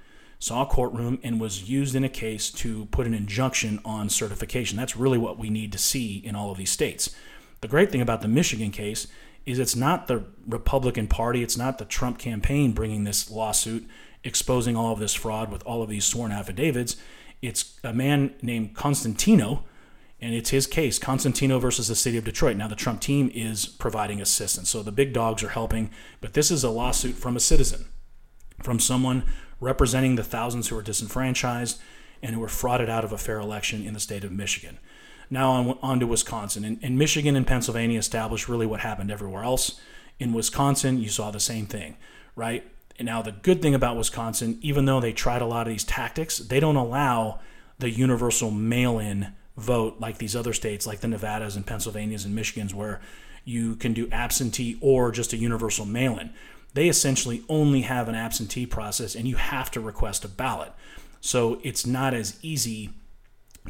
saw 0.41 0.67
courtroom 0.67 1.21
and 1.23 1.41
was 1.41 1.71
used 1.71 1.95
in 1.95 2.03
a 2.03 2.09
case 2.09 2.51
to 2.51 2.87
put 2.87 3.07
an 3.07 3.15
injunction 3.15 3.81
on 3.85 4.09
certification. 4.09 4.77
That's 4.77 4.97
really 4.97 5.19
what 5.19 5.39
we 5.39 5.51
need 5.51 5.71
to 5.73 5.79
see 5.79 6.17
in 6.17 6.35
all 6.35 6.51
of 6.51 6.59
these 6.59 6.71
states. 6.71 7.15
The 7.61 7.69
great 7.69 7.91
thing 7.91 8.01
about 8.01 8.23
the 8.23 8.29
Michigan 8.29 8.71
case 8.71 9.09
is 9.49 9.59
it's 9.59 9.75
not 9.75 10.09
the 10.09 10.25
Republican 10.47 11.07
Party, 11.07 11.43
it's 11.43 11.57
not 11.57 11.79
the 11.79 11.87
Trump 11.87 12.19
campaign 12.19 12.73
bringing 12.73 13.05
this 13.05 13.31
lawsuit, 13.31 13.89
exposing 14.23 14.77
all 14.77 14.93
of 14.93 14.99
this 14.99 15.15
fraud 15.15 15.51
with 15.51 15.63
all 15.65 15.83
of 15.83 15.89
these 15.89 16.05
sworn 16.05 16.33
affidavits. 16.33 16.97
It's 17.41 17.79
a 17.83 17.95
man 17.95 18.35
named 18.43 18.75
Constantino, 18.75 19.65
and 20.21 20.35
it's 20.35 20.51
his 20.51 20.67
case, 20.67 20.99
Constantino 20.99 21.59
versus 21.59 21.89
the 21.89 21.95
city 21.95 22.19
of 22.19 22.25
Detroit. 22.25 22.59
Now, 22.59 22.69
the 22.69 22.77
Trump 22.77 23.01
team 23.01 23.31
is 23.33 23.65
providing 23.65 24.21
assistance, 24.21 24.69
so 24.69 24.83
the 24.83 24.93
big 24.93 25.15
dogs 25.15 25.43
are 25.43 25.49
helping, 25.49 25.91
but 26.21 26.35
this 26.35 26.51
is 26.51 26.63
a 26.63 26.71
lawsuit 26.71 27.15
from 27.15 27.35
a 27.35 27.41
citizen, 27.41 27.87
from 28.63 28.79
someone 28.79 29.25
representing 29.61 30.17
the 30.17 30.25
thousands 30.25 30.69
who 30.69 30.77
were 30.77 30.83
disenfranchised 30.83 31.81
and 32.23 32.35
who 32.35 32.41
were 32.41 32.49
frauded 32.49 32.91
out 32.91 33.05
of 33.05 33.13
a 33.13 33.19
fair 33.19 33.39
election 33.39 33.83
in 33.83 33.95
the 33.95 34.01
state 34.01 34.25
of 34.25 34.33
Michigan. 34.33 34.79
Now 35.31 35.51
on, 35.51 35.79
on 35.83 36.01
to 36.01 36.07
Wisconsin. 36.07 36.65
And, 36.65 36.79
and 36.83 36.99
Michigan 36.99 37.37
and 37.37 37.47
Pennsylvania 37.47 37.99
established 37.99 38.49
really 38.49 38.67
what 38.67 38.81
happened 38.81 39.11
everywhere 39.11 39.45
else. 39.45 39.81
In 40.19 40.33
Wisconsin, 40.33 41.01
you 41.01 41.09
saw 41.09 41.31
the 41.31 41.41
same 41.41 41.67
thing, 41.67 41.97
right? 42.35 42.69
And 42.99 43.07
now 43.07 43.23
the 43.23 43.33
good 43.33 43.63
thing 43.63 43.75
about 43.75 43.97
Wisconsin, 43.97 44.59
even 44.63 44.85
though 44.85 45.01
they 45.01 45.13
tried 45.13 45.43
a 45.43 45.47
lot 45.47 45.67
of 45.67 45.73
these 45.73 45.85
tactics, 45.85 46.39
they 46.39 46.59
don't 46.59 46.77
allow 46.77 47.41
the 47.79 47.91
universal 47.91 48.51
mail-in 48.51 49.33
vote 49.57 49.97
like 50.01 50.19
these 50.19 50.35
other 50.35 50.53
states, 50.53 50.87
like 50.87 51.01
the 51.01 51.09
Nevadas 51.09 51.55
and 51.55 51.67
Pennsylvanias 51.67 52.25
and 52.25 52.37
Michigans, 52.37 52.75
where 52.75 53.01
you 53.45 53.77
can 53.77 53.93
do 53.93 54.09
absentee 54.11 54.79
or 54.81 55.13
just 55.13 55.33
a 55.33 55.37
universal 55.37 55.87
mail-in 55.87 56.31
they 56.75 56.89
essentially 56.89 57.43
only 57.49 57.83
have 57.83 58.09
an 58.09 58.15
absentee 58.15 58.67
process 58.67 59.15
and 59.15 59.27
you 59.27 59.37
have 59.37 59.71
to 59.73 59.81
request 59.81 60.25
a 60.25 60.29
ballot. 60.29 60.73
So 61.21 61.61
it's 61.65 61.87
not 61.87 62.15
as 62.15 62.39
easy 62.43 62.91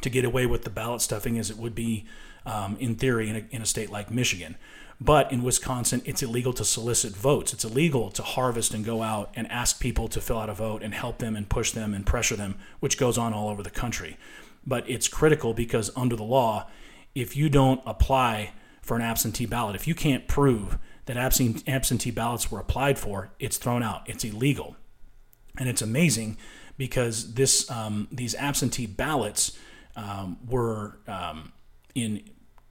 to 0.03 0.11
get 0.11 0.25
away 0.25 0.47
with 0.47 0.63
the 0.63 0.71
ballot 0.71 1.01
stuffing 1.01 1.39
as 1.39 1.51
it 1.51 1.57
would 1.57 1.75
be 1.75 2.07
um, 2.47 2.77
in 2.81 2.95
theory 2.95 3.29
in 3.29 3.37
a, 3.37 3.45
in 3.51 3.63
a 3.63 3.67
state 3.67 3.91
like 3.91 4.11
Michigan. 4.11 4.57
But 5.01 5.31
in 5.31 5.45
Wisconsin, 5.45 6.03
it's 6.05 6.23
illegal 6.23 6.53
to 6.55 6.65
solicit 6.65 7.15
votes. 7.15 7.53
It's 7.53 7.65
illegal 7.65 8.11
to 8.11 8.23
harvest 8.23 8.75
and 8.75 8.85
go 8.85 9.03
out 9.03 9.31
and 9.37 9.49
ask 9.51 9.79
people 9.79 10.09
to 10.09 10.21
fill 10.21 10.39
out 10.39 10.51
a 10.51 10.55
vote 10.55 10.83
and 10.83 10.93
help 10.93 11.19
them 11.19 11.37
and 11.37 11.49
push 11.49 11.71
them 11.71 11.95
and 11.95 12.05
pressure 12.05 12.35
them, 12.35 12.57
which 12.81 12.99
goes 12.99 13.17
on 13.17 13.33
all 13.33 13.49
over 13.49 13.63
the 13.63 13.71
country. 13.71 14.17
But 14.67 14.89
it's 14.91 15.07
critical 15.07 15.55
because 15.55 15.93
under 15.95 16.17
the 16.17 16.25
law, 16.25 16.69
if 17.15 17.37
you 17.37 17.49
don't 17.49 17.81
apply 17.87 18.53
for 18.83 18.97
an 18.97 19.03
absentee 19.03 19.47
ballot, 19.47 19.77
if 19.77 19.87
you 19.87 19.95
can't 19.95 20.27
prove 20.27 20.79
that 21.07 21.17
absentee 21.17 22.11
ballots 22.11 22.51
were 22.51 22.59
applied 22.59 22.99
for, 22.99 23.31
it's 23.39 23.57
thrown 23.57 23.83
out. 23.83 24.03
It's 24.07 24.25
illegal. 24.25 24.77
And 25.59 25.69
it's 25.69 25.83
amazing 25.83 26.37
because 26.77 27.35
this 27.35 27.71
um, 27.71 28.09
these 28.13 28.35
absentee 28.35 28.87
ballots 28.87 29.57
um, 29.99 30.39
were 30.47 30.99
um, 31.07 31.53
in 31.95 32.23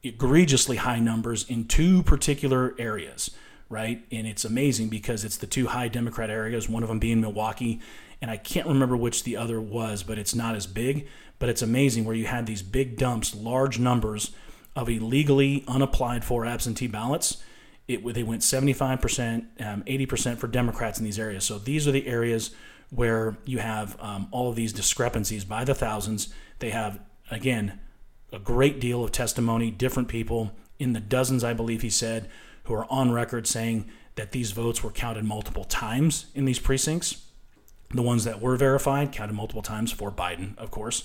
egregiously 0.03 0.77
high 0.77 0.99
numbers 0.99 1.47
in 1.49 1.65
two 1.65 2.01
particular 2.03 2.73
areas, 2.79 3.31
right? 3.69 4.05
And 4.11 4.25
it's 4.25 4.45
amazing 4.45 4.89
because 4.89 5.25
it's 5.25 5.37
the 5.37 5.47
two 5.47 5.67
high 5.67 5.89
Democrat 5.89 6.29
areas, 6.29 6.69
one 6.69 6.83
of 6.83 6.89
them 6.89 6.99
being 6.99 7.21
Milwaukee, 7.21 7.81
and 8.21 8.31
I 8.31 8.37
can't 8.37 8.67
remember 8.67 8.97
which 8.97 9.23
the 9.23 9.37
other 9.37 9.61
was, 9.61 10.01
but 10.03 10.17
it's 10.17 10.33
not 10.33 10.55
as 10.55 10.65
big. 10.65 11.07
But 11.39 11.49
it's 11.49 11.61
amazing 11.61 12.05
where 12.05 12.15
you 12.15 12.25
had 12.25 12.47
these 12.47 12.63
big 12.63 12.97
dumps, 12.97 13.35
large 13.35 13.77
numbers 13.77 14.31
of 14.75 14.89
illegally 14.89 15.63
unapplied 15.67 16.25
for 16.25 16.45
absentee 16.45 16.87
ballots 16.87 17.43
it, 17.87 18.05
they 18.13 18.23
went 18.23 18.41
75%, 18.41 19.65
um, 19.65 19.83
80% 19.83 20.37
for 20.37 20.47
Democrats 20.47 20.99
in 20.99 21.05
these 21.05 21.19
areas. 21.19 21.45
So 21.45 21.57
these 21.57 21.87
are 21.87 21.91
the 21.91 22.07
areas 22.07 22.51
where 22.89 23.37
you 23.45 23.59
have 23.59 23.97
um, 24.01 24.27
all 24.31 24.49
of 24.49 24.55
these 24.55 24.73
discrepancies 24.73 25.45
by 25.45 25.63
the 25.63 25.73
thousands. 25.73 26.33
They 26.59 26.71
have, 26.71 26.99
again, 27.31 27.79
a 28.31 28.39
great 28.39 28.79
deal 28.79 29.03
of 29.03 29.11
testimony, 29.11 29.71
different 29.71 30.07
people 30.07 30.51
in 30.79 30.93
the 30.93 30.99
dozens, 30.99 31.43
I 31.43 31.53
believe 31.53 31.81
he 31.81 31.89
said, 31.89 32.29
who 32.65 32.73
are 32.73 32.91
on 32.91 33.11
record 33.11 33.47
saying 33.47 33.89
that 34.15 34.31
these 34.31 34.51
votes 34.51 34.83
were 34.83 34.91
counted 34.91 35.23
multiple 35.23 35.63
times 35.63 36.27
in 36.35 36.45
these 36.45 36.59
precincts. 36.59 37.25
The 37.91 38.01
ones 38.01 38.25
that 38.25 38.41
were 38.41 38.57
verified 38.57 39.13
counted 39.13 39.33
multiple 39.33 39.61
times 39.61 39.91
for 39.91 40.11
Biden, 40.11 40.57
of 40.57 40.71
course. 40.71 41.03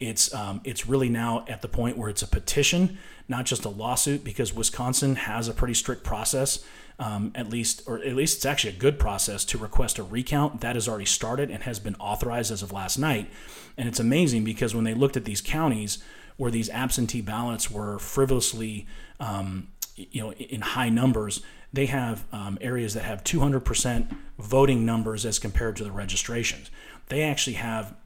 It's 0.00 0.32
um, 0.34 0.62
it's 0.64 0.86
really 0.86 1.08
now 1.08 1.44
at 1.46 1.62
the 1.62 1.68
point 1.68 1.96
where 1.96 2.08
it's 2.08 2.22
a 2.22 2.26
petition, 2.26 2.98
not 3.28 3.44
just 3.44 3.64
a 3.64 3.68
lawsuit, 3.68 4.24
because 4.24 4.52
Wisconsin 4.54 5.16
has 5.16 5.46
a 5.46 5.52
pretty 5.52 5.74
strict 5.74 6.02
process, 6.02 6.64
um, 7.02 7.32
at 7.34 7.50
least, 7.50 7.82
or 7.86 7.98
at 7.98 8.14
least 8.14 8.36
it's 8.36 8.46
actually 8.46 8.74
a 8.74 8.78
good 8.78 8.96
process 8.96 9.44
to 9.46 9.58
request 9.58 9.98
a 9.98 10.04
recount. 10.04 10.60
That 10.60 10.76
has 10.76 10.88
already 10.88 11.04
started 11.04 11.50
and 11.50 11.64
has 11.64 11.80
been 11.80 11.96
authorized 11.96 12.52
as 12.52 12.62
of 12.62 12.70
last 12.70 12.96
night. 12.96 13.28
And 13.76 13.88
it's 13.88 13.98
amazing 13.98 14.44
because 14.44 14.72
when 14.72 14.84
they 14.84 14.94
looked 14.94 15.16
at 15.16 15.24
these 15.24 15.40
counties 15.40 15.98
where 16.36 16.52
these 16.52 16.70
absentee 16.70 17.20
ballots 17.20 17.68
were 17.68 17.98
frivolously, 17.98 18.86
um, 19.18 19.66
you 19.96 20.22
know, 20.22 20.32
in 20.32 20.60
high 20.60 20.90
numbers, 20.90 21.42
they 21.72 21.86
have 21.86 22.24
um, 22.30 22.56
areas 22.60 22.94
that 22.94 23.02
have 23.02 23.24
200% 23.24 24.16
voting 24.38 24.86
numbers 24.86 25.26
as 25.26 25.40
compared 25.40 25.74
to 25.76 25.84
the 25.84 25.90
registrations. 25.90 26.70
They 27.08 27.22
actually 27.22 27.54
have 27.54 27.96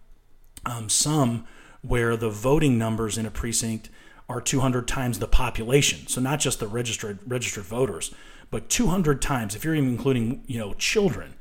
um, 0.64 0.88
some 0.88 1.46
where 1.82 2.16
the 2.16 2.30
voting 2.30 2.78
numbers 2.78 3.18
in 3.18 3.26
a 3.26 3.30
precinct 3.30 3.90
are 4.26 4.40
200 4.40 4.88
times 4.88 5.18
the 5.18 5.28
population. 5.28 6.06
So 6.06 6.22
not 6.22 6.40
just 6.40 6.60
the 6.60 6.66
registered 6.66 7.18
registered 7.26 7.64
voters, 7.64 8.12
but 8.50 8.68
200 8.68 9.20
times. 9.20 9.54
If 9.54 9.64
you're 9.64 9.74
even 9.74 9.90
including 9.90 10.42
you 10.46 10.58
know 10.58 10.74
children, 10.74 11.34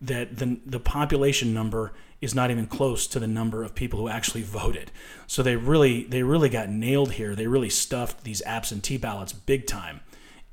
that 0.00 0.38
the 0.38 0.60
the 0.64 0.80
population 0.80 1.52
number 1.52 1.92
is 2.20 2.34
not 2.34 2.50
even 2.50 2.66
close 2.66 3.06
to 3.06 3.20
the 3.20 3.26
number 3.26 3.62
of 3.62 3.74
people 3.74 4.00
who 4.00 4.08
actually 4.08 4.42
voted. 4.42 4.90
So 5.26 5.42
they 5.42 5.56
really 5.56 6.04
they 6.04 6.22
really 6.22 6.48
got 6.48 6.68
nailed 6.68 7.12
here. 7.12 7.34
They 7.34 7.46
really 7.46 7.70
stuffed 7.70 8.24
these 8.24 8.42
absentee 8.42 8.96
ballots 8.96 9.32
big 9.32 9.66
time, 9.66 10.00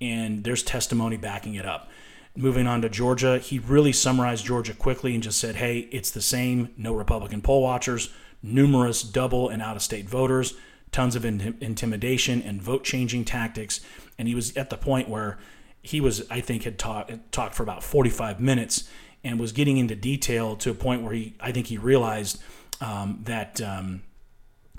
and 0.01 0.43
there's 0.43 0.63
testimony 0.63 1.17
backing 1.17 1.55
it 1.55 1.65
up. 1.65 1.89
Moving 2.35 2.65
on 2.65 2.81
to 2.81 2.89
Georgia, 2.89 3.37
he 3.37 3.59
really 3.59 3.91
summarized 3.91 4.45
Georgia 4.45 4.73
quickly 4.73 5.13
and 5.13 5.23
just 5.23 5.39
said, 5.39 5.55
"Hey, 5.55 5.87
it's 5.91 6.11
the 6.11 6.21
same. 6.21 6.69
No 6.77 6.93
Republican 6.93 7.41
poll 7.41 7.61
watchers." 7.61 8.09
numerous 8.43 9.01
double 9.01 9.47
and 9.49 9.61
out 9.61 9.77
of 9.77 9.81
state 9.81 10.07
voters, 10.07 10.53
tons 10.91 11.15
of 11.15 11.25
in- 11.25 11.57
intimidation 11.61 12.41
and 12.41 12.61
vote 12.61 12.83
changing 12.83 13.23
tactics. 13.25 13.79
And 14.19 14.27
he 14.27 14.35
was 14.35 14.55
at 14.57 14.69
the 14.69 14.77
point 14.77 15.09
where 15.09 15.39
he 15.83 15.99
was, 15.99 16.23
I 16.31 16.39
think, 16.39 16.63
had 16.63 16.79
talked 16.79 17.11
talked 17.31 17.53
for 17.53 17.61
about 17.61 17.83
45 17.83 18.39
minutes 18.39 18.89
and 19.23 19.39
was 19.39 19.51
getting 19.51 19.77
into 19.77 19.95
detail 19.95 20.55
to 20.57 20.71
a 20.71 20.73
point 20.73 21.03
where 21.03 21.13
he, 21.13 21.35
I 21.39 21.51
think, 21.51 21.67
he 21.67 21.77
realized 21.77 22.41
um, 22.81 23.19
that, 23.25 23.61
um, 23.61 24.01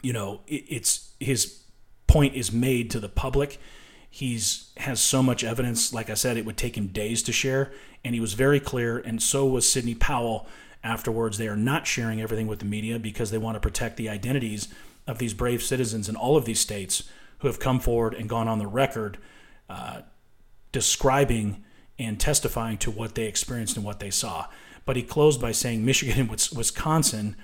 you 0.02 0.12
know, 0.12 0.40
it, 0.46 0.64
it's 0.68 1.12
his 1.20 1.62
point 2.06 2.34
is 2.34 2.50
made 2.50 2.90
to 2.90 3.00
the 3.00 3.08
public. 3.08 3.60
He's 4.08 4.72
has 4.78 4.98
so 4.98 5.22
much 5.22 5.44
evidence. 5.44 5.92
Like 5.92 6.08
I 6.08 6.14
said, 6.14 6.38
it 6.38 6.46
would 6.46 6.56
take 6.56 6.76
him 6.76 6.88
days 6.88 7.22
to 7.24 7.32
share, 7.32 7.72
and 8.02 8.14
he 8.14 8.20
was 8.20 8.32
very 8.32 8.58
clear. 8.58 8.98
And 8.98 9.22
so 9.22 9.46
was 9.46 9.70
Sidney 9.70 9.94
Powell. 9.94 10.46
Afterwards, 10.82 11.38
they 11.38 11.48
are 11.48 11.56
not 11.56 11.86
sharing 11.86 12.20
everything 12.20 12.46
with 12.46 12.58
the 12.58 12.66
media 12.66 12.98
because 12.98 13.30
they 13.30 13.38
want 13.38 13.56
to 13.56 13.60
protect 13.60 13.96
the 13.96 14.08
identities 14.08 14.68
of 15.06 15.18
these 15.18 15.32
brave 15.32 15.62
citizens 15.62 16.08
in 16.08 16.16
all 16.16 16.36
of 16.36 16.44
these 16.44 16.60
states 16.60 17.04
who 17.38 17.48
have 17.48 17.58
come 17.58 17.80
forward 17.80 18.12
and 18.14 18.28
gone 18.28 18.48
on 18.48 18.58
the 18.58 18.66
record 18.66 19.18
uh, 19.68 20.02
describing 20.74 21.64
and 21.98 22.18
testifying 22.18 22.76
to 22.76 22.90
what 22.90 23.14
they 23.14 23.24
experienced 23.24 23.76
and 23.76 23.86
what 23.86 24.00
they 24.00 24.10
saw. 24.10 24.46
But 24.84 24.96
he 24.96 25.02
closed 25.02 25.40
by 25.40 25.52
saying 25.52 25.84
Michigan 25.84 26.20
and 26.20 26.28
Wisconsin 26.28 27.36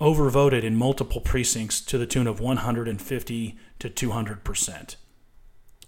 overvoted 0.00 0.64
in 0.64 0.74
multiple 0.74 1.20
precincts 1.20 1.80
to 1.82 1.98
the 1.98 2.06
tune 2.06 2.26
of 2.26 2.40
150 2.40 3.58
to 3.78 3.90
200 3.90 4.42
percent. 4.42 4.96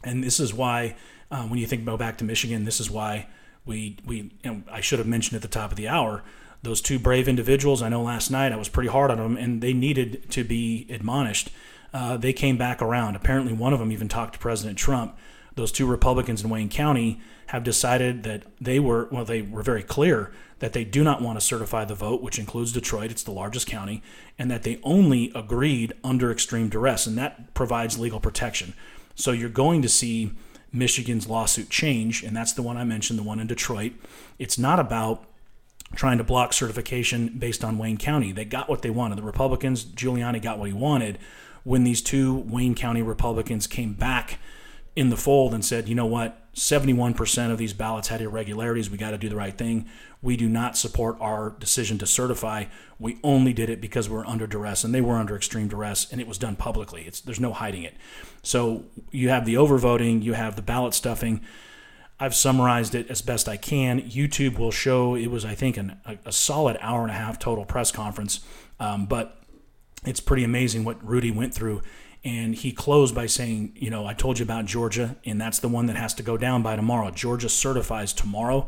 And 0.05 0.23
this 0.23 0.39
is 0.39 0.53
why, 0.53 0.95
uh, 1.31 1.45
when 1.45 1.59
you 1.59 1.67
think 1.67 1.83
about 1.83 1.99
back 1.99 2.19
to 2.19 2.25
Michigan, 2.25 2.65
this 2.65 2.79
is 2.79 2.91
why 2.91 3.29
we 3.65 3.97
we 4.05 4.35
know, 4.45 4.63
I 4.71 4.83
should 4.83 4.99
have 4.99 5.09
mentioned 5.09 5.37
at 5.37 5.43
the 5.43 5.49
top 5.49 5.71
of 5.71 5.77
the 5.79 5.89
hour 5.89 6.23
those 6.63 6.83
two 6.83 6.99
brave 6.99 7.29
individuals. 7.29 7.81
I 7.83 7.89
know 7.89 8.03
last 8.03 8.31
night 8.31 8.53
I 8.53 8.57
was 8.57 8.69
pretty 8.69 8.91
hard 8.91 9.11
on 9.11 9.17
them, 9.19 9.37
and 9.37 9.63
they 9.63 9.73
needed 9.73 10.31
to 10.31 10.45
be 10.45 10.87
admonished. 10.91 11.51
Uh, 11.95 12.17
they 12.19 12.33
came 12.33 12.59
back 12.59 12.83
around. 12.83 13.17
Apparently, 13.17 13.53
one 13.55 13.73
of 13.73 13.79
them 13.79 13.91
even 13.91 14.09
talked 14.09 14.35
to 14.35 14.39
President 14.39 14.77
Trump. 14.77 15.17
Those 15.55 15.73
two 15.73 15.87
Republicans 15.87 16.43
in 16.43 16.51
Wayne 16.51 16.69
County 16.69 17.21
have 17.47 17.63
decided 17.63 18.23
that 18.25 18.43
they 18.61 18.81
were 18.81 19.09
well, 19.11 19.25
they 19.25 19.43
were 19.43 19.63
very 19.63 19.83
clear 19.83 20.33
that 20.59 20.73
they 20.73 20.85
do 20.85 21.05
not 21.05 21.21
want 21.21 21.39
to 21.39 21.45
certify 21.45 21.85
the 21.85 21.95
vote, 21.95 22.23
which 22.23 22.39
includes 22.39 22.73
Detroit. 22.73 23.11
It's 23.11 23.23
the 23.23 23.33
largest 23.33 23.67
county, 23.67 24.03
and 24.39 24.51
that 24.51 24.63
they 24.63 24.81
only 24.83 25.31
agreed 25.35 25.93
under 26.03 26.31
extreme 26.31 26.69
duress, 26.69 27.07
and 27.07 27.19
that 27.19 27.55
provides 27.55 27.99
legal 27.99 28.21
protection. 28.21 28.73
So 29.15 29.31
you're 29.31 29.49
going 29.49 29.83
to 29.83 29.89
see 29.89 30.33
Michigan's 30.73 31.29
lawsuit 31.29 31.71
change, 31.71 32.23
and 32.23 32.37
that's 32.37 32.53
the 32.53 32.63
one 32.63 32.77
I 32.77 32.85
mentioned, 32.85 33.19
the 33.19 33.25
one 33.25 33.41
in 33.41 33.47
Detroit. 33.47 33.93
It's 34.39 34.59
not 34.59 34.81
about 34.81 35.25
trying 35.95 36.19
to 36.19 36.25
block 36.25 36.53
certification 36.53 37.29
based 37.39 37.63
on 37.63 37.79
Wayne 37.79 37.97
County. 37.97 38.33
They 38.33 38.45
got 38.45 38.69
what 38.69 38.83
they 38.83 38.91
wanted. 38.91 39.19
The 39.19 39.23
Republicans, 39.23 39.85
Giuliani 39.85 40.43
got 40.43 40.59
what 40.59 40.69
he 40.69 40.75
wanted 40.75 41.19
when 41.63 41.85
these 41.85 42.03
two 42.03 42.35
Wayne 42.35 42.75
County 42.75 43.03
Republicans 43.03 43.67
came 43.67 43.95
back 43.95 44.39
in 44.97 45.11
the 45.11 45.17
fold 45.17 45.53
and 45.53 45.65
said, 45.65 45.89
you 45.89 45.95
know 45.95 46.07
what, 46.07 46.41
71% 46.55 47.51
of 47.51 47.59
these 47.59 47.73
ballots 47.73 48.09
had 48.09 48.21
irregularities. 48.21 48.89
We 48.89 48.97
got 48.97 49.11
to 49.11 49.19
do 49.19 49.29
the 49.29 49.37
right 49.37 49.57
thing. 49.57 49.87
We 50.23 50.37
do 50.37 50.49
not 50.49 50.77
support 50.77 51.17
our 51.21 51.51
decision 51.59 51.99
to 51.99 52.07
certify. 52.07 52.67
We 52.99 53.19
only 53.23 53.53
did 53.53 53.69
it 53.69 53.81
because 53.81 54.09
we're 54.09 54.25
under 54.25 54.47
duress, 54.47 54.85
and 54.85 54.95
they 54.95 55.01
were 55.01 55.17
under 55.17 55.37
extreme 55.37 55.69
duress, 55.69 56.11
and 56.11 56.21
it 56.21 56.29
was 56.29 56.39
done 56.39 56.57
publicly. 56.57 57.03
It's, 57.03 57.21
there's 57.21 57.41
no 57.41 57.53
hiding 57.53 57.83
it. 57.83 57.95
So 58.43 58.85
you 59.11 59.29
have 59.31 59.45
the 59.45 59.55
overvoting, 59.55 60.23
you 60.23 60.35
have 60.35 60.57
the 60.57 60.63
ballot 60.63 60.95
stuffing. 60.95 61.41
I've 62.21 62.35
summarized 62.35 62.95
it 62.95 63.11
as 63.11 63.21
best 63.21 63.49
I 63.49 63.57
can. 63.57 64.01
YouTube 64.03 64.59
will 64.59 64.71
show 64.71 65.17
it 65.17 65.27
was, 65.27 65.45
I 65.45 65.57
think, 65.57 65.77
an, 65.77 66.01
a, 66.07 66.19
a, 66.27 66.33
solid 66.33 66.79
hour 66.81 67.03
and 67.03 67.11
a 67.11 67.15
half 67.15 67.41
total 67.41 67.65
press 67.65 67.91
conference, 67.91 68.41
um, 68.79 69.07
but 69.07 69.43
it's 70.07 70.21
pretty 70.21 70.45
amazing 70.45 70.85
what 70.85 71.05
Rudy 71.05 71.33
went 71.33 71.53
through. 71.53 71.83
And 72.25 72.55
he 72.55 72.73
closed 72.73 73.15
by 73.15 73.27
saying, 73.27 73.77
You 73.77 73.91
know, 73.91 74.07
I 74.07 74.15
told 74.15 74.39
you 74.39 74.45
about 74.45 74.65
Georgia, 74.65 75.17
and 75.25 75.41
that's 75.41 75.59
the 75.59 75.69
one 75.69 75.87
that 75.87 75.97
has 75.97 76.15
to 76.15 76.23
go 76.23 76.37
down 76.37 76.63
by 76.63 76.75
tomorrow. 76.75 77.11
Georgia 77.11 77.49
certifies 77.49 78.13
tomorrow. 78.13 78.67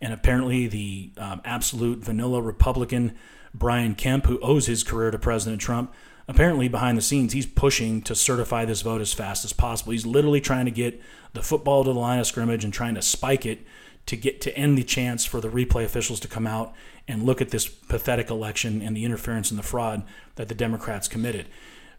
And 0.00 0.12
apparently, 0.12 0.68
the 0.68 1.10
um, 1.16 1.40
absolute 1.44 1.98
vanilla 1.98 2.40
Republican 2.40 3.16
Brian 3.54 3.94
Kemp, 3.94 4.26
who 4.26 4.38
owes 4.40 4.66
his 4.66 4.84
career 4.84 5.10
to 5.10 5.18
President 5.18 5.60
Trump, 5.60 5.92
apparently 6.28 6.68
behind 6.68 6.98
the 6.98 7.02
scenes, 7.02 7.32
he's 7.32 7.46
pushing 7.46 8.02
to 8.02 8.14
certify 8.14 8.64
this 8.64 8.82
vote 8.82 9.00
as 9.00 9.12
fast 9.12 9.44
as 9.44 9.52
possible. 9.52 9.92
He's 9.92 10.06
literally 10.06 10.40
trying 10.40 10.66
to 10.66 10.70
get 10.70 11.00
the 11.32 11.42
football 11.42 11.84
to 11.84 11.92
the 11.92 11.98
line 11.98 12.20
of 12.20 12.26
scrimmage 12.26 12.64
and 12.64 12.72
trying 12.72 12.94
to 12.94 13.02
spike 13.02 13.46
it 13.46 13.66
to 14.06 14.16
get 14.16 14.40
to 14.42 14.56
end 14.56 14.78
the 14.78 14.84
chance 14.84 15.24
for 15.24 15.40
the 15.40 15.48
replay 15.48 15.84
officials 15.84 16.20
to 16.20 16.28
come 16.28 16.46
out 16.46 16.74
and 17.06 17.24
look 17.24 17.40
at 17.40 17.50
this 17.50 17.66
pathetic 17.66 18.30
election 18.30 18.80
and 18.82 18.96
the 18.96 19.04
interference 19.04 19.50
and 19.50 19.58
the 19.58 19.62
fraud 19.62 20.02
that 20.36 20.48
the 20.48 20.54
Democrats 20.54 21.08
committed. 21.08 21.46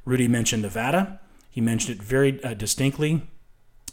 Rudy 0.09 0.27
mentioned 0.27 0.63
Nevada. 0.63 1.19
He 1.51 1.61
mentioned 1.61 1.97
it 1.97 2.03
very 2.03 2.43
uh, 2.43 2.55
distinctly 2.55 3.21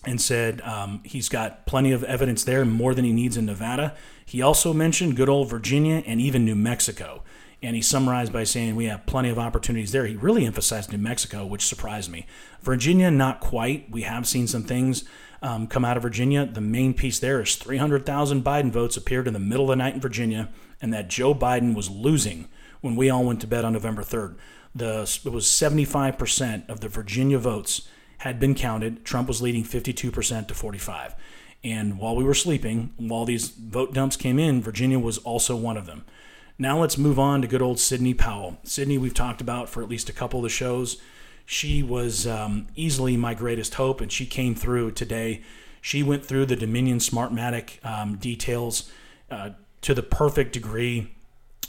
and 0.06 0.18
said 0.18 0.62
um, 0.62 1.02
he's 1.04 1.28
got 1.28 1.66
plenty 1.66 1.92
of 1.92 2.02
evidence 2.04 2.42
there, 2.42 2.64
more 2.64 2.94
than 2.94 3.04
he 3.04 3.12
needs 3.12 3.36
in 3.36 3.44
Nevada. 3.44 3.94
He 4.24 4.40
also 4.40 4.72
mentioned 4.72 5.16
good 5.16 5.28
old 5.28 5.50
Virginia 5.50 6.02
and 6.06 6.18
even 6.18 6.42
New 6.44 6.54
Mexico. 6.54 7.22
And 7.62 7.76
he 7.76 7.82
summarized 7.82 8.32
by 8.32 8.44
saying 8.44 8.76
we 8.76 8.86
have 8.86 9.04
plenty 9.04 9.28
of 9.28 9.38
opportunities 9.38 9.92
there. 9.92 10.06
He 10.06 10.16
really 10.16 10.46
emphasized 10.46 10.90
New 10.90 10.98
Mexico, 10.98 11.44
which 11.44 11.66
surprised 11.66 12.10
me. 12.10 12.26
Virginia, 12.62 13.10
not 13.10 13.40
quite. 13.40 13.90
We 13.90 14.02
have 14.02 14.26
seen 14.26 14.46
some 14.46 14.62
things 14.62 15.04
um, 15.42 15.66
come 15.66 15.84
out 15.84 15.98
of 15.98 16.02
Virginia. 16.02 16.46
The 16.46 16.62
main 16.62 16.94
piece 16.94 17.18
there 17.18 17.42
is 17.42 17.56
300,000 17.56 18.42
Biden 18.42 18.70
votes 18.70 18.96
appeared 18.96 19.26
in 19.26 19.34
the 19.34 19.38
middle 19.38 19.66
of 19.66 19.70
the 19.70 19.76
night 19.76 19.94
in 19.94 20.00
Virginia, 20.00 20.48
and 20.80 20.94
that 20.94 21.10
Joe 21.10 21.34
Biden 21.34 21.74
was 21.74 21.90
losing 21.90 22.48
when 22.80 22.96
we 22.96 23.10
all 23.10 23.24
went 23.24 23.40
to 23.42 23.46
bed 23.46 23.66
on 23.66 23.74
November 23.74 24.02
3rd 24.02 24.36
the 24.78 25.20
it 25.24 25.32
was 25.32 25.46
75% 25.46 26.68
of 26.68 26.80
the 26.80 26.88
Virginia 26.88 27.38
votes 27.38 27.88
had 28.18 28.40
been 28.40 28.54
counted. 28.54 29.04
Trump 29.04 29.28
was 29.28 29.42
leading 29.42 29.64
52% 29.64 30.48
to 30.48 30.54
45. 30.54 31.14
And 31.64 31.98
while 31.98 32.16
we 32.16 32.24
were 32.24 32.34
sleeping, 32.34 32.92
while 32.96 33.24
these 33.24 33.48
vote 33.48 33.92
dumps 33.92 34.16
came 34.16 34.38
in, 34.38 34.62
Virginia 34.62 34.98
was 34.98 35.18
also 35.18 35.56
one 35.56 35.76
of 35.76 35.86
them. 35.86 36.04
Now 36.58 36.80
let's 36.80 36.96
move 36.96 37.18
on 37.18 37.42
to 37.42 37.48
good 37.48 37.60
old 37.60 37.78
Sidney 37.78 38.14
Powell. 38.14 38.58
Sidney, 38.62 38.98
we've 38.98 39.14
talked 39.14 39.40
about 39.40 39.68
for 39.68 39.82
at 39.82 39.88
least 39.88 40.08
a 40.08 40.12
couple 40.12 40.40
of 40.40 40.44
the 40.44 40.48
shows. 40.48 41.00
She 41.44 41.82
was 41.82 42.26
um, 42.26 42.68
easily 42.74 43.16
my 43.16 43.34
greatest 43.34 43.74
hope, 43.74 44.00
and 44.00 44.10
she 44.10 44.26
came 44.26 44.54
through 44.54 44.92
today. 44.92 45.42
She 45.80 46.02
went 46.02 46.24
through 46.24 46.46
the 46.46 46.56
Dominion 46.56 46.98
Smartmatic 46.98 47.84
um, 47.84 48.16
details 48.16 48.90
uh, 49.30 49.50
to 49.82 49.94
the 49.94 50.02
perfect 50.02 50.52
degree. 50.52 51.14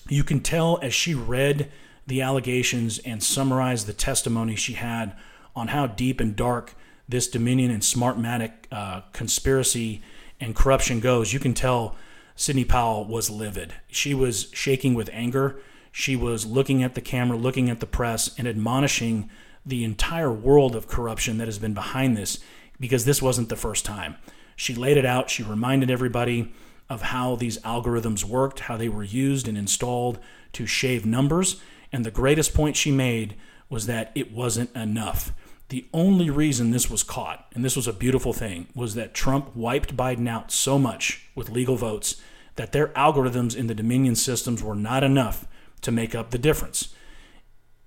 You 0.10 0.24
can 0.24 0.40
tell 0.40 0.80
as 0.82 0.94
she 0.94 1.14
read 1.14 1.70
the 2.08 2.22
allegations 2.22 2.98
and 3.00 3.22
summarize 3.22 3.86
the 3.86 3.94
testimony 3.94 4.56
she 4.56 4.74
had 4.74 5.16
on 5.56 5.70
how 5.70 5.88
deep 5.88 6.20
and 6.20 6.36
dark 6.36 6.76
this 7.10 7.28
Dominion 7.28 7.72
and 7.72 7.82
Smartmatic 7.82 8.52
uh, 8.72 9.02
conspiracy 9.14 10.02
and 10.40 10.56
corruption 10.56 11.00
goes, 11.00 11.34
you 11.34 11.40
can 11.40 11.54
tell 11.54 11.96
Sidney 12.36 12.66
Powell 12.66 13.06
was 13.06 13.30
livid. 13.30 13.74
She 13.88 14.14
was 14.14 14.50
shaking 14.54 14.94
with 14.94 15.10
anger. 15.12 15.60
She 15.92 16.16
was 16.16 16.46
looking 16.46 16.84
at 16.84 16.96
the 16.96 17.02
camera, 17.02 17.38
looking 17.38 17.70
at 17.70 17.80
the 17.80 17.88
press, 17.88 18.38
and 18.38 18.48
admonishing 18.48 19.30
the 19.66 19.84
entire 19.84 20.32
world 20.32 20.76
of 20.76 20.88
corruption 20.88 21.38
that 21.38 21.48
has 21.48 21.60
been 21.60 21.74
behind 21.74 22.16
this 22.16 22.40
because 22.80 23.06
this 23.06 23.22
wasn't 23.22 23.50
the 23.50 23.56
first 23.56 23.84
time. 23.86 24.16
She 24.56 24.76
laid 24.76 24.98
it 24.98 25.06
out. 25.06 25.30
She 25.30 25.44
reminded 25.44 25.90
everybody 25.90 26.54
of 26.90 27.02
how 27.02 27.36
these 27.36 27.58
algorithms 27.60 28.24
worked, 28.24 28.62
how 28.62 28.78
they 28.78 28.90
were 28.90 29.04
used 29.04 29.48
and 29.48 29.58
installed 29.58 30.20
to 30.54 30.66
shave 30.66 31.06
numbers, 31.06 31.60
and 31.92 32.06
the 32.06 32.12
greatest 32.12 32.54
point 32.54 32.76
she 32.76 32.92
made 32.92 33.36
was 33.70 33.86
that 33.86 34.12
it 34.16 34.32
wasn't 34.32 34.76
enough. 34.76 35.34
The 35.70 35.86
only 35.94 36.30
reason 36.30 36.72
this 36.72 36.90
was 36.90 37.04
caught, 37.04 37.46
and 37.54 37.64
this 37.66 37.76
was 37.76 37.88
a 37.88 37.94
beautiful 37.94 38.32
thing, 38.32 38.68
was 38.74 38.96
that 38.96 39.14
Trump 39.14 39.56
wiped 39.56 39.98
Biden 39.98 40.28
out 40.30 40.52
so 40.52 40.80
much 40.80 41.28
with 41.36 41.50
legal 41.50 41.76
votes 41.76 42.22
that 42.56 42.72
their 42.72 42.88
algorithms 42.90 43.56
in 43.56 43.68
the 43.68 43.76
Dominion 43.76 44.16
systems 44.16 44.64
were 44.64 44.76
not 44.76 45.04
enough 45.04 45.46
to 45.82 45.92
make 45.92 46.16
up 46.16 46.32
the 46.32 46.38
difference. 46.38 46.94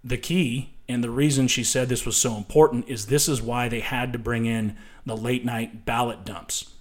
The 0.04 0.18
key, 0.18 0.74
and 0.88 1.02
the 1.02 1.10
reason 1.10 1.48
she 1.48 1.64
said 1.64 1.88
this 1.88 2.06
was 2.06 2.16
so 2.16 2.36
important, 2.36 2.88
is 2.88 3.06
this 3.06 3.28
is 3.28 3.42
why 3.42 3.68
they 3.68 3.80
had 3.80 4.12
to 4.12 4.18
bring 4.18 4.46
in 4.46 4.76
the 5.06 5.16
late 5.16 5.44
night 5.44 5.84
ballot 5.84 6.24
dumps. 6.24 6.72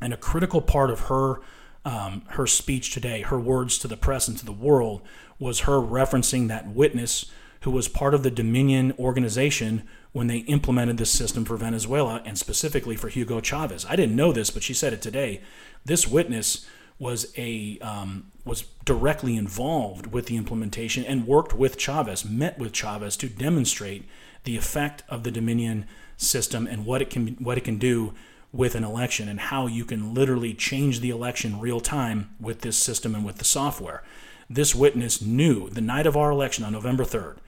And 0.00 0.12
a 0.12 0.18
critical 0.18 0.60
part 0.60 0.90
of 0.90 1.00
her 1.00 1.40
um, 1.86 2.22
her 2.30 2.46
speech 2.46 2.90
today, 2.90 3.22
her 3.22 3.38
words 3.38 3.78
to 3.78 3.88
the 3.88 3.96
press 3.96 4.26
and 4.26 4.36
to 4.38 4.44
the 4.44 4.52
world, 4.52 5.02
was 5.38 5.60
her 5.60 5.80
referencing 5.80 6.48
that 6.48 6.66
witness 6.66 7.26
who 7.60 7.70
was 7.70 7.88
part 7.88 8.12
of 8.12 8.24
the 8.24 8.30
Dominion 8.30 8.92
organization 8.98 9.84
when 10.12 10.26
they 10.26 10.38
implemented 10.38 10.98
this 10.98 11.10
system 11.10 11.44
for 11.44 11.56
Venezuela 11.56 12.22
and 12.24 12.36
specifically 12.38 12.96
for 12.96 13.08
Hugo 13.08 13.40
Chavez. 13.40 13.86
I 13.88 13.94
didn't 13.94 14.16
know 14.16 14.32
this, 14.32 14.50
but 14.50 14.64
she 14.64 14.74
said 14.74 14.92
it 14.92 15.00
today. 15.00 15.40
This 15.84 16.08
witness 16.08 16.66
was 16.98 17.32
a 17.36 17.78
um, 17.78 18.32
was 18.44 18.62
directly 18.84 19.36
involved 19.36 20.08
with 20.08 20.26
the 20.26 20.36
implementation 20.36 21.04
and 21.04 21.26
worked 21.26 21.54
with 21.54 21.78
Chavez, 21.78 22.24
met 22.24 22.58
with 22.58 22.72
Chavez 22.72 23.16
to 23.18 23.28
demonstrate 23.28 24.08
the 24.44 24.56
effect 24.56 25.04
of 25.08 25.22
the 25.22 25.30
Dominion 25.30 25.86
system 26.16 26.66
and 26.66 26.84
what 26.84 27.02
it 27.02 27.10
can 27.10 27.36
what 27.38 27.58
it 27.58 27.64
can 27.64 27.78
do 27.78 28.12
with 28.56 28.74
an 28.74 28.84
election 28.84 29.28
and 29.28 29.40
how 29.40 29.66
you 29.66 29.84
can 29.84 30.14
literally 30.14 30.54
change 30.54 31.00
the 31.00 31.10
election 31.10 31.60
real 31.60 31.80
time 31.80 32.34
with 32.40 32.60
this 32.60 32.76
system 32.76 33.14
and 33.14 33.24
with 33.24 33.36
the 33.36 33.44
software. 33.44 34.02
This 34.48 34.74
witness 34.74 35.20
knew 35.20 35.68
the 35.68 35.80
night 35.80 36.06
of 36.06 36.16
our 36.16 36.30
election 36.30 36.64
on 36.64 36.72
November 36.72 37.04
3rd, 37.04 37.38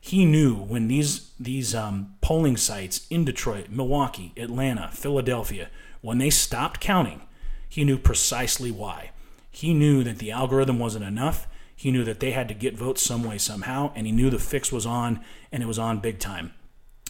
He 0.00 0.24
knew 0.24 0.54
when 0.54 0.88
these 0.88 1.30
these 1.38 1.74
um, 1.74 2.14
polling 2.20 2.56
sites 2.56 3.06
in 3.10 3.24
Detroit, 3.24 3.68
Milwaukee, 3.68 4.32
Atlanta, 4.36 4.90
Philadelphia, 4.92 5.68
when 6.00 6.18
they 6.18 6.30
stopped 6.30 6.80
counting, 6.80 7.22
he 7.68 7.84
knew 7.84 7.98
precisely 7.98 8.70
why. 8.70 9.10
He 9.50 9.74
knew 9.74 10.04
that 10.04 10.18
the 10.18 10.30
algorithm 10.30 10.78
wasn't 10.78 11.04
enough. 11.04 11.46
He 11.74 11.90
knew 11.90 12.04
that 12.04 12.20
they 12.20 12.30
had 12.30 12.48
to 12.48 12.54
get 12.54 12.76
votes 12.76 13.02
some 13.02 13.24
way, 13.24 13.38
somehow, 13.38 13.92
and 13.94 14.06
he 14.06 14.12
knew 14.12 14.30
the 14.30 14.38
fix 14.38 14.72
was 14.72 14.86
on, 14.86 15.20
and 15.52 15.62
it 15.62 15.66
was 15.66 15.78
on 15.78 16.00
big 16.00 16.18
time. 16.18 16.52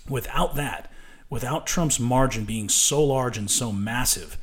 Without 0.09 0.55
that, 0.57 0.91
without 1.31 1.67
Trump's 1.67 2.01
margin 2.01 2.45
being 2.45 2.69
so 2.69 3.03
large 3.03 3.37
and 3.37 3.51
so 3.51 3.73
massive, 3.73 4.39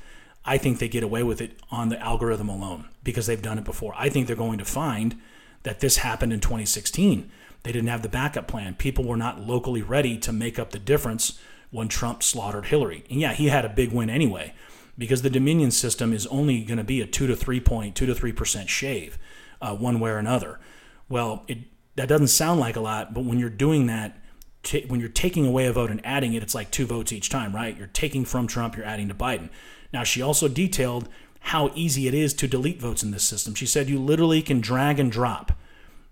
I 0.46 0.58
think 0.58 0.80
they 0.80 0.88
get 0.88 1.04
away 1.04 1.24
with 1.24 1.42
it 1.42 1.60
on 1.72 1.90
the 1.90 2.00
algorithm 2.00 2.50
alone 2.50 2.90
because 3.04 3.26
they've 3.26 3.42
done 3.42 3.58
it 3.58 3.66
before. 3.66 3.94
I 3.98 4.10
think 4.10 4.28
they're 4.28 4.36
going 4.36 4.60
to 4.60 4.66
find 4.66 5.20
that 5.64 5.80
this 5.80 5.98
happened 5.98 6.32
in 6.32 6.40
2016. 6.40 7.30
They 7.64 7.72
didn't 7.72 7.90
have 7.90 8.04
the 8.04 8.10
backup 8.10 8.48
plan. 8.48 8.76
People 8.76 9.06
were 9.06 9.18
not 9.18 9.42
locally 9.42 9.82
ready 9.82 10.18
to 10.20 10.32
make 10.32 10.60
up 10.60 10.70
the 10.70 10.80
difference 10.80 11.40
when 11.72 11.88
Trump 11.88 12.22
slaughtered 12.22 12.68
Hillary. 12.68 13.04
And 13.10 13.20
yeah, 13.20 13.34
he 13.34 13.48
had 13.48 13.66
a 13.66 13.70
big 13.70 13.92
win 13.92 14.10
anyway 14.10 14.54
because 14.98 15.24
the 15.24 15.30
Dominion 15.30 15.72
system 15.72 16.14
is 16.14 16.28
only 16.28 16.64
going 16.64 16.78
to 16.78 16.84
be 16.84 17.02
a 17.02 17.08
two 17.08 17.26
to 17.28 17.36
three 17.36 17.60
point, 17.60 17.96
two 17.96 18.06
to 18.06 18.14
three 18.14 18.32
percent 18.32 18.70
shave, 18.70 19.18
uh, 19.62 19.76
one 19.76 20.00
way 20.00 20.12
or 20.12 20.18
another. 20.18 20.60
Well, 21.10 21.44
it 21.48 21.60
that 21.96 22.08
doesn't 22.08 22.28
sound 22.28 22.60
like 22.60 22.76
a 22.76 22.82
lot, 22.82 23.14
but 23.14 23.24
when 23.24 23.40
you're 23.40 23.50
doing 23.50 23.88
that, 23.88 24.18
t- 24.66 24.86
when 24.88 25.00
you're 25.00 25.08
taking 25.08 25.46
away 25.46 25.66
a 25.68 25.72
vote 25.72 25.90
and 25.90 26.06
adding 26.06 26.34
it, 26.34 26.44
it's 26.44 26.56
like 26.56 26.72
two 26.72 26.86
votes 26.86 27.14
each 27.14 27.30
time, 27.30 27.56
right? 27.56 27.78
You're 27.78 27.88
taking 27.88 28.26
from 28.26 28.48
Trump, 28.48 28.76
you're 28.76 28.86
adding 28.86 29.08
to 29.08 29.14
Biden. 29.14 29.50
Now, 29.94 30.04
she 30.04 30.22
also 30.22 30.50
detailed 30.50 31.08
how 31.40 31.72
easy 31.76 32.08
it 32.08 32.14
is 32.14 32.34
to 32.34 32.48
delete 32.48 32.82
votes 32.82 33.04
in 33.04 33.12
this 33.12 33.24
system. 33.24 33.54
She 33.54 33.68
said 33.68 33.88
you 33.88 34.00
literally 34.00 34.42
can 34.42 34.60
drag 34.60 35.00
and 35.00 35.12
drop 35.12 35.54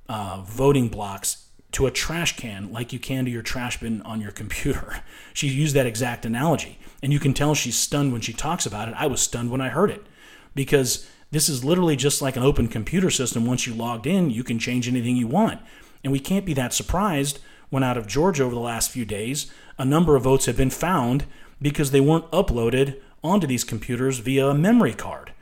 uh, 0.08 0.42
voting 0.46 0.88
blocks 0.88 1.48
to 1.72 1.88
a 1.88 1.92
trash 1.92 2.38
can 2.38 2.72
like 2.72 2.94
you 2.94 3.00
can 3.00 3.26
to 3.26 3.32
your 3.32 3.42
trash 3.42 3.80
bin 3.80 4.02
on 4.04 4.22
your 4.22 4.32
computer. 4.32 5.04
She 5.36 5.48
used 5.48 5.76
that 5.76 5.88
exact 5.88 6.28
analogy. 6.28 6.78
And 7.02 7.12
you 7.12 7.20
can 7.20 7.34
tell 7.34 7.56
she's 7.56 7.76
stunned 7.76 8.12
when 8.12 8.22
she 8.22 8.34
talks 8.34 8.68
about 8.68 8.88
it. 8.88 8.94
I 8.96 9.08
was 9.08 9.20
stunned 9.20 9.50
when 9.50 9.62
I 9.62 9.70
heard 9.70 9.90
it 9.90 10.06
because 10.54 11.10
this 11.32 11.50
is 11.50 11.66
literally 11.66 11.96
just 11.96 12.22
like 12.22 12.36
an 12.36 12.44
open 12.44 12.68
computer 12.68 13.10
system. 13.10 13.48
Once 13.48 13.66
you 13.66 13.74
logged 13.74 14.06
in, 14.06 14.30
you 14.30 14.44
can 14.44 14.60
change 14.60 14.88
anything 14.88 15.18
you 15.18 15.26
want. 15.26 15.60
And 16.04 16.14
we 16.14 16.20
can't 16.20 16.46
be 16.46 16.54
that 16.54 16.72
surprised 16.72 17.40
when 17.74 17.82
out 17.82 17.98
of 17.98 18.06
Georgia 18.06 18.44
over 18.44 18.54
the 18.54 18.62
last 18.62 18.92
few 18.92 19.04
days, 19.04 19.52
a 19.80 19.84
number 19.84 20.16
of 20.16 20.22
votes 20.22 20.46
have 20.46 20.56
been 20.56 20.70
found 20.70 21.26
because 21.60 21.90
they 21.90 22.00
weren't 22.00 22.30
uploaded 22.30 23.02
onto 23.24 23.48
these 23.48 23.64
computers 23.64 24.20
via 24.20 24.50
a 24.50 24.54
memory 24.54 24.94
card. 24.94 25.34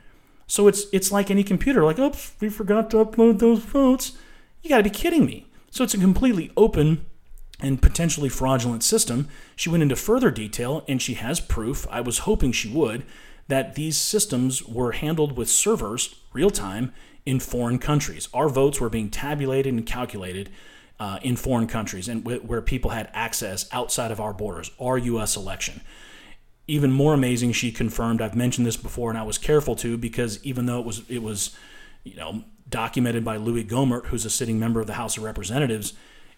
So 0.46 0.66
it's 0.66 0.86
it's 0.94 1.12
like 1.12 1.30
any 1.30 1.44
computer, 1.44 1.84
like, 1.84 1.98
oops, 1.98 2.32
we 2.40 2.48
forgot 2.48 2.88
to 2.90 3.04
upload 3.04 3.38
those 3.38 3.58
votes. 3.58 4.16
You 4.62 4.70
gotta 4.70 4.82
be 4.82 4.88
kidding 4.88 5.26
me. 5.26 5.46
So 5.70 5.84
it's 5.84 5.92
a 5.92 5.98
completely 5.98 6.50
open 6.56 7.04
and 7.60 7.82
potentially 7.82 8.30
fraudulent 8.30 8.82
system. 8.82 9.28
She 9.54 9.68
went 9.68 9.82
into 9.82 9.94
further 9.94 10.30
detail, 10.30 10.86
and 10.88 11.02
she 11.02 11.14
has 11.14 11.38
proof, 11.38 11.86
I 11.90 12.00
was 12.00 12.20
hoping 12.20 12.52
she 12.52 12.70
would, 12.70 13.04
that 13.48 13.74
these 13.74 13.98
systems 13.98 14.64
were 14.64 14.92
handled 14.92 15.36
with 15.36 15.50
servers 15.50 16.14
real 16.32 16.50
time 16.50 16.94
in 17.26 17.40
foreign 17.40 17.78
countries. 17.78 18.30
Our 18.32 18.48
votes 18.48 18.80
were 18.80 18.88
being 18.88 19.10
tabulated 19.10 19.74
and 19.74 19.84
calculated 19.84 20.48
uh, 21.02 21.18
in 21.20 21.34
foreign 21.34 21.66
countries 21.66 22.06
and 22.06 22.22
w- 22.22 22.40
where 22.42 22.62
people 22.62 22.92
had 22.92 23.10
access 23.12 23.68
outside 23.72 24.12
of 24.12 24.20
our 24.20 24.32
borders, 24.32 24.70
our 24.78 24.96
U.S. 24.96 25.34
election. 25.34 25.80
Even 26.68 26.92
more 26.92 27.12
amazing, 27.12 27.50
she 27.50 27.72
confirmed. 27.72 28.22
I've 28.22 28.36
mentioned 28.36 28.68
this 28.68 28.76
before, 28.76 29.10
and 29.10 29.18
I 29.18 29.24
was 29.24 29.36
careful 29.36 29.74
to 29.76 29.98
because 29.98 30.38
even 30.44 30.66
though 30.66 30.78
it 30.78 30.86
was 30.86 31.02
it 31.08 31.20
was, 31.20 31.56
you 32.04 32.14
know, 32.14 32.44
documented 32.68 33.24
by 33.24 33.36
Louis 33.36 33.64
Gohmert, 33.64 34.06
who's 34.06 34.24
a 34.24 34.30
sitting 34.30 34.60
member 34.60 34.80
of 34.80 34.86
the 34.86 34.92
House 34.92 35.16
of 35.16 35.24
Representatives, 35.24 35.92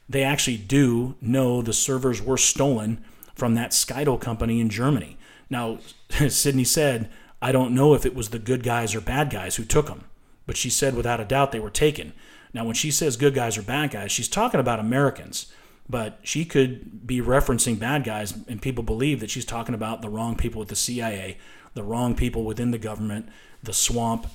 they 0.09 0.23
actually 0.23 0.57
do 0.57 1.15
know 1.21 1.61
the 1.61 1.75
servers 1.75 2.23
were 2.23 2.39
stolen 2.39 3.05
from 3.35 3.55
that 3.57 3.73
Scytl 3.73 4.19
company 4.19 4.63
in 4.63 4.71
Germany. 4.71 5.19
Now, 5.51 5.79
Sidney 6.29 6.65
said, 6.65 7.11
I 7.43 7.53
don't 7.53 7.75
know 7.75 7.93
if 7.93 8.07
it 8.07 8.15
was 8.15 8.31
the 8.31 8.39
good 8.39 8.63
guys 8.63 8.95
or 8.95 9.03
bad 9.03 9.29
guys 9.29 9.57
who 9.57 9.65
took 9.67 9.89
them, 9.89 10.05
but 10.47 10.57
she 10.57 10.71
said 10.71 10.95
without 10.95 11.21
a 11.21 11.27
doubt 11.27 11.53
they 11.53 11.61
were 11.61 11.69
taken. 11.69 12.15
Now, 12.55 12.65
when 12.65 12.75
she 12.75 12.93
says 12.93 13.17
good 13.17 13.35
guys 13.35 13.59
or 13.59 13.63
bad 13.63 13.91
guys, 13.91 14.13
she's 14.13 14.29
talking 14.29 14.61
about 14.61 14.79
Americans, 14.79 15.53
but 15.89 16.21
she 16.23 16.45
could 16.45 17.07
be 17.07 17.21
referencing 17.21 17.79
bad 17.79 18.05
guys, 18.05 18.33
and 18.49 18.63
people 18.63 18.85
believe 18.85 19.21
that 19.21 19.31
she's 19.31 19.45
talking 19.45 19.75
about 19.75 20.01
the 20.01 20.09
wrong 20.09 20.37
people 20.37 20.61
with 20.61 20.69
the 20.69 20.77
CIA, 20.77 21.37
the 21.75 21.83
wrong 21.83 22.15
people 22.15 22.45
within 22.45 22.71
the 22.71 22.79
government, 22.79 23.29
the 23.63 23.73
swamp, 23.73 24.29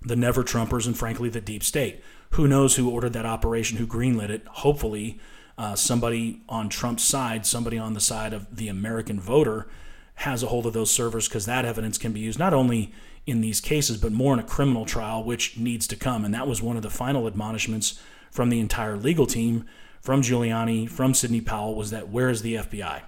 the 0.00 0.16
never 0.16 0.44
Trumpers, 0.44 0.86
and 0.86 0.96
frankly, 0.96 1.28
the 1.28 1.40
deep 1.40 1.64
state. 1.64 2.02
Who 2.30 2.46
knows 2.46 2.76
who 2.76 2.88
ordered 2.88 3.14
that 3.14 3.26
operation, 3.26 3.78
who 3.78 3.86
greenlit 3.86 4.30
it? 4.30 4.46
Hopefully, 4.46 5.18
uh, 5.58 5.74
somebody 5.74 6.42
on 6.48 6.68
Trump's 6.68 7.02
side, 7.02 7.44
somebody 7.44 7.76
on 7.76 7.94
the 7.94 8.00
side 8.00 8.32
of 8.32 8.54
the 8.54 8.68
American 8.68 9.18
voter, 9.18 9.66
has 10.14 10.42
a 10.42 10.46
hold 10.46 10.66
of 10.66 10.72
those 10.72 10.90
servers 10.90 11.28
because 11.28 11.46
that 11.46 11.64
evidence 11.64 11.98
can 11.98 12.12
be 12.12 12.20
used 12.20 12.38
not 12.38 12.54
only 12.54 12.92
in 13.28 13.42
these 13.42 13.60
cases, 13.60 13.98
but 13.98 14.10
more 14.10 14.32
in 14.32 14.38
a 14.38 14.44
criminal 14.44 14.86
trial, 14.86 15.22
which 15.22 15.58
needs 15.58 15.86
to 15.86 15.96
come. 15.96 16.24
And 16.24 16.32
that 16.32 16.48
was 16.48 16.62
one 16.62 16.76
of 16.76 16.82
the 16.82 16.90
final 16.90 17.26
admonishments 17.26 18.00
from 18.30 18.48
the 18.48 18.58
entire 18.58 18.96
legal 18.96 19.26
team, 19.26 19.66
from 20.00 20.22
Giuliani, 20.22 20.88
from 20.88 21.12
Sidney 21.12 21.40
Powell, 21.40 21.74
was 21.74 21.90
that 21.90 22.08
where 22.08 22.30
is 22.30 22.42
the 22.42 22.54
FBI? 22.54 23.02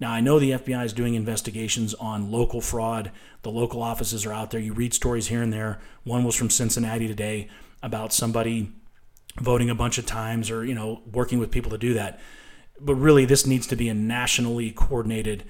Now, 0.00 0.12
I 0.12 0.20
know 0.20 0.38
the 0.38 0.52
FBI 0.52 0.84
is 0.84 0.92
doing 0.92 1.14
investigations 1.14 1.94
on 1.94 2.30
local 2.30 2.60
fraud. 2.60 3.10
The 3.42 3.50
local 3.50 3.82
offices 3.82 4.26
are 4.26 4.32
out 4.32 4.50
there. 4.50 4.60
You 4.60 4.72
read 4.72 4.94
stories 4.94 5.28
here 5.28 5.42
and 5.42 5.52
there. 5.52 5.80
One 6.04 6.24
was 6.24 6.34
from 6.34 6.50
Cincinnati 6.50 7.08
today 7.08 7.48
about 7.82 8.12
somebody 8.12 8.72
voting 9.40 9.70
a 9.70 9.74
bunch 9.74 9.98
of 9.98 10.06
times 10.06 10.50
or, 10.50 10.64
you 10.64 10.74
know, 10.74 11.02
working 11.10 11.38
with 11.38 11.50
people 11.50 11.70
to 11.70 11.78
do 11.78 11.94
that. 11.94 12.20
But 12.80 12.94
really, 12.96 13.24
this 13.24 13.46
needs 13.46 13.66
to 13.68 13.76
be 13.76 13.88
a 13.88 13.94
nationally 13.94 14.70
coordinated 14.70 15.44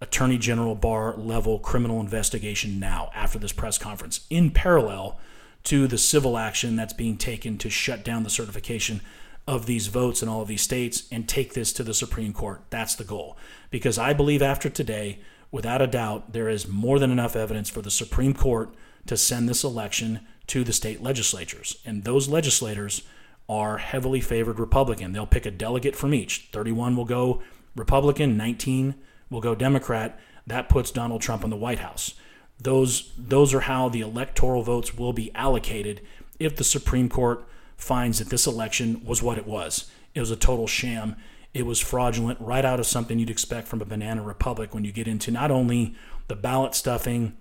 attorney 0.00 0.38
general 0.38 0.74
bar 0.74 1.16
level 1.16 1.58
criminal 1.58 2.00
investigation 2.00 2.78
now 2.78 3.10
after 3.14 3.38
this 3.38 3.52
press 3.52 3.78
conference, 3.78 4.26
in 4.30 4.50
parallel 4.50 5.18
to 5.64 5.86
the 5.86 5.98
civil 5.98 6.38
action 6.38 6.76
that's 6.76 6.92
being 6.92 7.16
taken 7.16 7.58
to 7.58 7.70
shut 7.70 8.04
down 8.04 8.22
the 8.22 8.30
certification 8.30 9.00
of 9.48 9.66
these 9.66 9.86
votes 9.86 10.22
in 10.22 10.28
all 10.28 10.42
of 10.42 10.48
these 10.48 10.62
states 10.62 11.04
and 11.10 11.28
take 11.28 11.54
this 11.54 11.72
to 11.72 11.82
the 11.82 11.94
Supreme 11.94 12.32
Court. 12.32 12.62
That's 12.70 12.94
the 12.94 13.04
goal. 13.04 13.36
Because 13.70 13.98
I 13.98 14.12
believe 14.12 14.42
after 14.42 14.68
today, 14.68 15.20
without 15.50 15.82
a 15.82 15.86
doubt, 15.86 16.32
there 16.32 16.48
is 16.48 16.68
more 16.68 16.98
than 16.98 17.10
enough 17.10 17.36
evidence 17.36 17.68
for 17.68 17.82
the 17.82 17.90
Supreme 17.90 18.34
Court 18.34 18.74
to 19.06 19.16
send 19.16 19.48
this 19.48 19.64
election 19.64 20.20
to 20.48 20.64
the 20.64 20.72
state 20.72 21.02
legislatures. 21.02 21.78
And 21.84 22.04
those 22.04 22.28
legislators 22.28 23.02
are 23.48 23.78
heavily 23.78 24.20
favored 24.20 24.58
Republican. 24.58 25.12
They'll 25.12 25.26
pick 25.26 25.46
a 25.46 25.50
delegate 25.50 25.94
from 25.94 26.12
each. 26.12 26.48
31 26.52 26.96
will 26.96 27.04
go 27.04 27.42
Republican, 27.76 28.36
19 28.36 28.96
will 29.30 29.40
go 29.40 29.54
Democrat. 29.54 30.18
That 30.46 30.68
puts 30.68 30.90
Donald 30.90 31.22
Trump 31.22 31.44
in 31.44 31.50
the 31.50 31.56
White 31.56 31.80
House. 31.80 32.14
Those 32.60 33.12
those 33.18 33.52
are 33.52 33.60
how 33.60 33.88
the 33.88 34.00
electoral 34.00 34.62
votes 34.62 34.96
will 34.96 35.12
be 35.12 35.34
allocated 35.34 36.00
if 36.38 36.56
the 36.56 36.64
Supreme 36.64 37.08
Court 37.08 37.46
finds 37.76 38.18
that 38.18 38.30
this 38.30 38.46
election 38.46 39.04
was 39.04 39.22
what 39.22 39.38
it 39.38 39.46
was. 39.46 39.90
It 40.14 40.20
was 40.20 40.30
a 40.30 40.36
total 40.36 40.66
sham. 40.66 41.16
It 41.52 41.66
was 41.66 41.80
fraudulent, 41.80 42.40
right 42.40 42.64
out 42.64 42.80
of 42.80 42.86
something 42.86 43.18
you'd 43.18 43.30
expect 43.30 43.66
from 43.66 43.80
a 43.80 43.86
banana 43.86 44.22
republic 44.22 44.74
when 44.74 44.84
you 44.84 44.92
get 44.92 45.08
into 45.08 45.30
not 45.30 45.50
only 45.50 45.94
the 46.28 46.36
ballot 46.36 46.74
stuffing, 46.74 47.36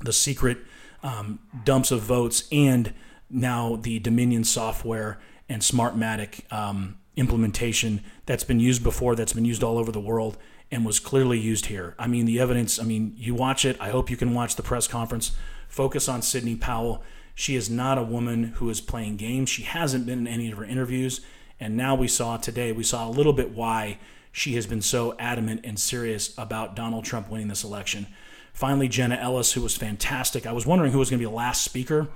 the 0.00 0.12
secret 0.12 0.58
um, 1.02 1.40
dumps 1.64 1.90
of 1.90 2.00
votes, 2.00 2.46
and 2.52 2.92
now 3.30 3.76
the 3.76 3.98
Dominion 3.98 4.44
software 4.44 5.18
and 5.48 5.62
Smartmatic 5.62 6.50
um, 6.52 6.98
implementation 7.16 8.02
that's 8.26 8.44
been 8.44 8.60
used 8.60 8.82
before, 8.82 9.16
that's 9.16 9.32
been 9.32 9.44
used 9.44 9.62
all 9.62 9.78
over 9.78 9.90
the 9.90 10.00
world, 10.00 10.36
and 10.70 10.84
was 10.84 11.00
clearly 11.00 11.38
used 11.38 11.66
here. 11.66 11.94
I 11.98 12.06
mean, 12.06 12.26
the 12.26 12.40
evidence, 12.40 12.78
I 12.78 12.84
mean, 12.84 13.14
you 13.16 13.34
watch 13.34 13.64
it. 13.64 13.76
I 13.80 13.90
hope 13.90 14.10
you 14.10 14.16
can 14.16 14.34
watch 14.34 14.56
the 14.56 14.62
press 14.62 14.86
conference. 14.86 15.32
Focus 15.68 16.08
on 16.08 16.22
Sidney 16.22 16.56
Powell. 16.56 17.02
She 17.34 17.56
is 17.56 17.70
not 17.70 17.98
a 17.98 18.02
woman 18.02 18.54
who 18.56 18.68
is 18.68 18.80
playing 18.80 19.16
games. 19.16 19.48
She 19.48 19.62
hasn't 19.62 20.06
been 20.06 20.20
in 20.20 20.26
any 20.26 20.50
of 20.50 20.58
her 20.58 20.64
interviews. 20.64 21.20
And 21.60 21.76
now 21.76 21.94
we 21.94 22.08
saw 22.08 22.36
today, 22.36 22.72
we 22.72 22.84
saw 22.84 23.08
a 23.08 23.10
little 23.10 23.32
bit 23.32 23.52
why 23.52 23.98
she 24.32 24.54
has 24.54 24.66
been 24.66 24.82
so 24.82 25.16
adamant 25.18 25.62
and 25.64 25.78
serious 25.78 26.36
about 26.38 26.76
Donald 26.76 27.04
Trump 27.04 27.30
winning 27.30 27.48
this 27.48 27.64
election. 27.64 28.06
Finally, 28.52 28.88
Jenna 28.88 29.16
Ellis, 29.16 29.52
who 29.52 29.62
was 29.62 29.76
fantastic. 29.76 30.46
I 30.46 30.52
was 30.52 30.66
wondering 30.66 30.92
who 30.92 30.98
was 30.98 31.10
going 31.10 31.18
to 31.18 31.26
be 31.26 31.30
the 31.30 31.36
last 31.36 31.64
speaker 31.64 32.08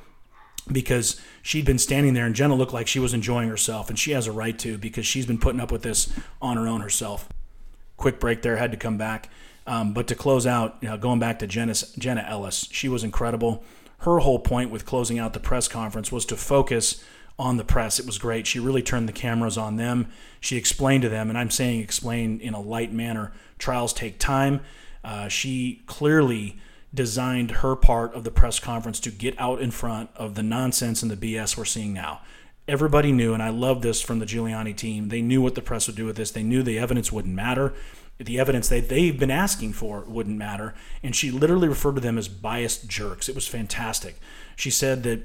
because 0.71 1.21
she'd 1.43 1.65
been 1.65 1.79
standing 1.79 2.15
there 2.15 2.27
and 2.27 2.35
Jenna 2.35 2.55
looked 2.55 2.73
like 2.73 2.87
she 2.87 3.01
was 3.01 3.15
enjoying 3.15 3.49
herself, 3.49 3.89
and 3.89 3.99
she 3.99 4.13
has 4.13 4.27
a 4.27 4.33
right 4.33 4.59
to 4.61 4.79
because 4.79 5.07
she's 5.07 5.27
been 5.27 5.39
putting 5.39 5.61
up 5.61 5.73
with 5.73 5.83
this 5.83 6.13
on 6.41 6.57
her 6.57 6.69
own 6.69 6.81
herself. 6.81 7.29
Quick 8.03 8.19
break 8.19 8.43
there, 8.43 8.57
had 8.57 8.73
to 8.73 8.77
come 8.77 8.99
back. 8.99 9.29
Um, 9.65 9.93
but 9.93 10.09
to 10.09 10.17
close 10.17 10.45
out, 10.45 10.77
you 10.81 10.89
know, 10.89 10.99
going 10.99 11.21
back 11.21 11.39
to 11.39 11.47
Jenna, 11.47 11.75
Jenna 11.97 12.27
Ellis, 12.29 12.69
she 12.73 12.89
was 12.89 13.05
incredible. 13.05 13.63
Her 13.99 14.19
whole 14.19 14.41
point 14.41 14.73
with 14.73 14.85
closing 14.85 15.21
out 15.21 15.35
the 15.35 15.39
press 15.39 15.69
conference 15.69 16.11
was 16.11 16.27
to 16.27 16.37
focus 16.37 17.05
on 17.39 17.59
the 17.59 17.65
press. 17.65 18.01
It 18.01 18.07
was 18.07 18.19
great. 18.19 18.49
She 18.49 18.59
really 18.59 18.83
turned 18.83 19.09
the 19.09 19.13
cameras 19.13 19.57
on 19.57 19.77
them. 19.77 20.09
She 20.41 20.57
explained 20.57 21.03
to 21.03 21.09
them, 21.09 21.29
and 21.29 21.39
I'm 21.39 21.49
saying 21.49 21.79
explain 21.79 22.41
in 22.41 22.55
a 22.55 22.61
light 22.61 22.93
manner. 22.93 23.31
Trials 23.57 23.93
take 23.93 24.19
time. 24.19 24.63
Uh, 25.05 25.29
she 25.29 25.85
clearly 25.87 26.59
designed 26.93 27.53
her 27.53 27.77
part 27.77 28.15
of 28.15 28.25
the 28.25 28.33
press 28.33 28.59
conference 28.59 28.99
to 28.99 29.13
get 29.13 29.39
out 29.39 29.63
in 29.63 29.71
front 29.71 30.11
of 30.17 30.35
the 30.35 30.43
nonsense 30.43 31.03
and 31.03 31.11
the 31.13 31.17
BS 31.17 31.57
we're 31.57 31.65
seeing 31.65 31.93
now. 31.93 32.21
Everybody 32.69 33.13
knew, 33.13 33.35
and 33.35 33.43
I 33.43 33.51
love 33.51 33.83
this 33.83 34.01
from 34.01 34.19
the 34.19 34.27
Giuliani 34.27 34.77
team. 34.77 35.09
They 35.09 35.23
knew 35.23 35.43
what 35.43 35.55
the 35.55 35.63
press 35.63 35.87
would 35.87 35.97
do 35.97 36.07
with 36.07 36.17
this. 36.17 36.31
They 36.31 36.43
knew 36.43 36.63
the 36.63 36.79
evidence 36.79 37.13
wouldn't 37.13 37.35
matter. 37.35 37.73
The 38.19 38.39
evidence 38.39 38.69
that 38.69 38.89
they've 38.89 39.19
been 39.19 39.31
asking 39.31 39.73
for 39.73 40.05
wouldn't 40.07 40.37
matter. 40.37 40.75
And 41.03 41.17
she 41.17 41.31
literally 41.31 41.69
referred 41.69 41.97
to 41.97 42.01
them 42.01 42.19
as 42.19 42.29
biased 42.29 42.89
jerks. 42.89 43.29
It 43.29 43.35
was 43.35 43.49
fantastic. 43.49 44.17
She 44.55 44.71
said 44.71 45.03
that 45.03 45.23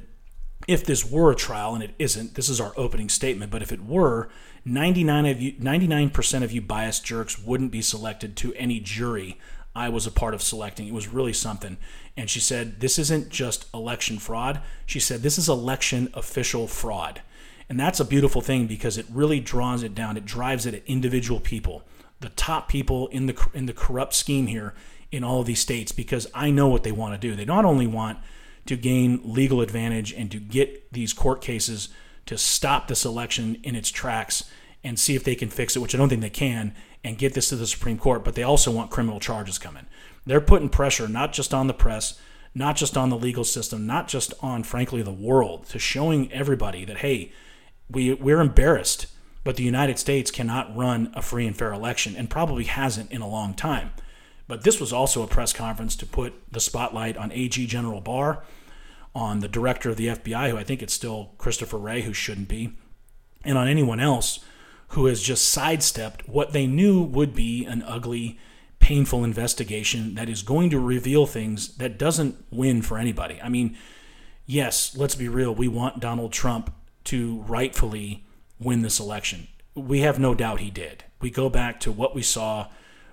if 0.68 0.84
this 0.84 1.10
were 1.10 1.32
a 1.32 1.36
trial, 1.36 1.76
and 1.76 1.84
it 1.84 1.94
isn't, 2.00 2.34
this 2.36 2.50
is 2.50 2.60
our 2.60 2.74
opening 2.76 3.10
statement, 3.10 3.52
but 3.52 3.62
if 3.62 3.72
it 3.72 3.86
were, 3.86 4.30
99 4.66 5.26
of 5.28 5.42
you, 5.42 5.54
99% 5.54 6.44
of 6.44 6.52
you 6.52 6.62
biased 6.62 7.06
jerks 7.06 7.40
wouldn't 7.40 7.72
be 7.72 7.82
selected 7.82 8.36
to 8.38 8.54
any 8.56 8.80
jury 8.80 9.38
I 9.78 9.90
was 9.90 10.08
a 10.08 10.12
part 10.12 10.34
of 10.34 10.42
selecting. 10.42 10.88
It 10.88 10.94
was 10.94 11.08
really 11.08 11.34
something. 11.34 11.78
And 12.18 12.32
she 12.32 12.40
said, 12.40 12.80
This 12.80 12.98
isn't 12.98 13.30
just 13.30 13.68
election 13.76 14.18
fraud. 14.18 14.62
She 14.88 15.00
said, 15.00 15.22
This 15.22 15.38
is 15.38 15.48
election 15.48 16.10
official 16.16 16.66
fraud. 16.66 17.22
And 17.70 17.80
that's 17.80 18.00
a 18.00 18.06
beautiful 18.06 18.42
thing 18.42 18.68
because 18.68 18.98
it 18.98 19.06
really 19.12 19.40
draws 19.40 19.84
it 19.84 19.94
down. 19.94 20.18
It 20.18 20.26
drives 20.26 20.66
it 20.66 20.74
at 20.74 20.86
individual 20.86 21.40
people, 21.40 21.84
the 22.20 22.30
top 22.30 22.70
people 22.70 23.08
in 23.10 23.26
the 23.26 23.48
in 23.54 23.66
the 23.66 23.74
corrupt 23.74 24.14
scheme 24.14 24.48
here 24.48 24.74
in 25.12 25.24
all 25.24 25.42
of 25.42 25.48
these 25.48 25.60
states 25.60 25.92
because 25.92 26.28
I 26.34 26.50
know 26.50 26.68
what 26.68 26.84
they 26.84 26.92
want 26.92 27.20
to 27.20 27.28
do. 27.28 27.36
They 27.36 27.46
not 27.46 27.66
only 27.66 27.88
want 27.88 28.20
to 28.66 28.76
gain 28.76 29.22
legal 29.24 29.62
advantage 29.62 30.14
and 30.14 30.30
to 30.32 30.40
get 30.40 30.92
these 30.94 31.14
court 31.14 31.42
cases 31.42 31.90
to 32.26 32.38
stop 32.38 32.88
this 32.88 33.06
election 33.06 33.58
in 33.64 33.76
its 33.76 33.90
tracks 33.90 34.44
and 34.84 35.00
see 35.00 35.16
if 35.16 35.24
they 35.24 35.36
can 35.36 35.50
fix 35.50 35.76
it, 35.76 35.80
which 35.80 35.96
I 35.96 35.98
don't 35.98 36.10
think 36.10 36.22
they 36.22 36.30
can, 36.30 36.76
and 37.04 37.18
get 37.18 37.34
this 37.34 37.50
to 37.50 37.56
the 37.56 37.68
Supreme 37.68 37.98
Court, 37.98 38.24
but 38.24 38.36
they 38.36 38.44
also 38.44 38.72
want 38.72 38.92
criminal 38.92 39.20
charges 39.20 39.58
coming. 39.58 39.86
They're 40.26 40.42
putting 40.42 40.70
pressure 40.70 41.08
not 41.08 41.34
just 41.34 41.54
on 41.54 41.68
the 41.68 41.74
press, 41.74 42.20
not 42.54 42.76
just 42.76 42.98
on 42.98 43.10
the 43.10 43.18
legal 43.18 43.44
system, 43.44 43.88
not 43.88 44.08
just 44.08 44.34
on, 44.42 44.64
frankly, 44.64 45.02
the 45.02 45.12
world, 45.12 45.68
to 45.68 45.80
showing 45.80 46.32
everybody 46.32 46.84
that, 46.86 46.98
hey, 46.98 47.32
we, 47.90 48.14
we're 48.14 48.42
embarrassed, 48.42 49.08
but 49.44 49.56
the 49.56 49.64
United 49.64 49.98
States 50.00 50.32
cannot 50.32 50.76
run 50.76 51.12
a 51.14 51.22
free 51.22 51.48
and 51.48 51.56
fair 51.56 51.72
election 51.72 52.16
and 52.16 52.30
probably 52.30 52.66
hasn't 52.66 53.12
in 53.12 53.22
a 53.22 53.28
long 53.28 53.54
time. 53.54 53.92
But 54.48 54.64
this 54.64 54.80
was 54.80 54.94
also 54.94 55.24
a 55.24 55.28
press 55.28 55.54
conference 55.54 55.96
to 55.98 56.06
put 56.06 56.34
the 56.52 56.60
spotlight 56.60 57.18
on 57.18 57.32
AG 57.32 57.66
General 57.68 58.02
Barr, 58.02 58.44
on 59.14 59.40
the 59.40 59.48
director 59.48 59.90
of 59.90 59.98
the 59.98 60.08
FBI, 60.08 60.52
who 60.52 60.58
I 60.58 60.64
think 60.64 60.82
it's 60.82 60.94
still 60.94 61.32
Christopher 61.38 61.78
Wray, 61.78 62.02
who 62.02 62.14
shouldn't 62.14 62.48
be, 62.48 62.74
and 63.44 63.58
on 63.58 63.68
anyone 63.68 64.00
else 64.00 64.40
who 64.90 65.06
has 65.08 65.22
just 65.22 65.50
sidestepped 65.50 66.28
what 66.30 66.54
they 66.54 66.66
knew 66.66 67.02
would 67.02 67.34
be 67.34 67.66
an 67.66 67.84
ugly, 67.84 68.40
painful 68.80 69.24
investigation 69.24 70.16
that 70.16 70.30
is 70.30 70.44
going 70.44 70.70
to 70.70 70.80
reveal 70.80 71.26
things 71.26 71.76
that 71.78 71.98
doesn't 71.98 72.36
win 72.52 72.82
for 72.82 72.98
anybody. 72.98 73.42
I 73.42 73.50
mean, 73.50 73.76
yes, 74.46 74.96
let's 74.96 75.16
be 75.16 75.28
real. 75.28 75.54
We 75.54 75.68
want 75.68 76.00
Donald 76.00 76.32
Trump 76.32 76.74
to 77.08 77.42
rightfully 77.48 78.26
win 78.60 78.82
this 78.82 79.00
election. 79.00 79.48
We 79.76 80.02
have 80.02 80.20
no 80.20 80.34
doubt 80.34 80.60
he 80.60 80.70
did. 80.70 81.04
We 81.22 81.30
go 81.30 81.50
back 81.50 81.80
to 81.82 81.92
what 81.92 82.14
we 82.14 82.22
saw, 82.22 82.68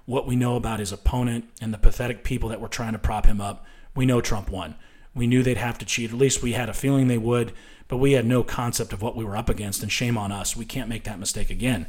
what 0.04 0.26
we 0.26 0.36
know 0.36 0.56
about 0.56 0.80
his 0.80 0.92
opponent, 0.92 1.44
and 1.60 1.72
the 1.72 1.78
pathetic 1.78 2.24
people 2.24 2.48
that 2.48 2.60
were 2.60 2.68
trying 2.68 2.92
to 2.92 2.98
prop 2.98 3.26
him 3.26 3.40
up. 3.40 3.64
We 3.94 4.06
know 4.06 4.20
Trump 4.20 4.50
won. 4.50 4.74
We 5.14 5.26
knew 5.26 5.42
they'd 5.42 5.56
have 5.56 5.78
to 5.78 5.86
cheat. 5.86 6.10
At 6.10 6.18
least 6.18 6.42
we 6.42 6.52
had 6.52 6.68
a 6.68 6.74
feeling 6.74 7.06
they 7.06 7.18
would, 7.18 7.52
but 7.86 7.98
we 7.98 8.12
had 8.12 8.26
no 8.26 8.42
concept 8.42 8.92
of 8.92 9.00
what 9.00 9.14
we 9.14 9.24
were 9.24 9.36
up 9.36 9.48
against, 9.48 9.82
and 9.82 9.92
shame 9.92 10.18
on 10.18 10.32
us. 10.32 10.56
We 10.56 10.64
can't 10.64 10.88
make 10.88 11.04
that 11.04 11.20
mistake 11.20 11.50
again. 11.50 11.86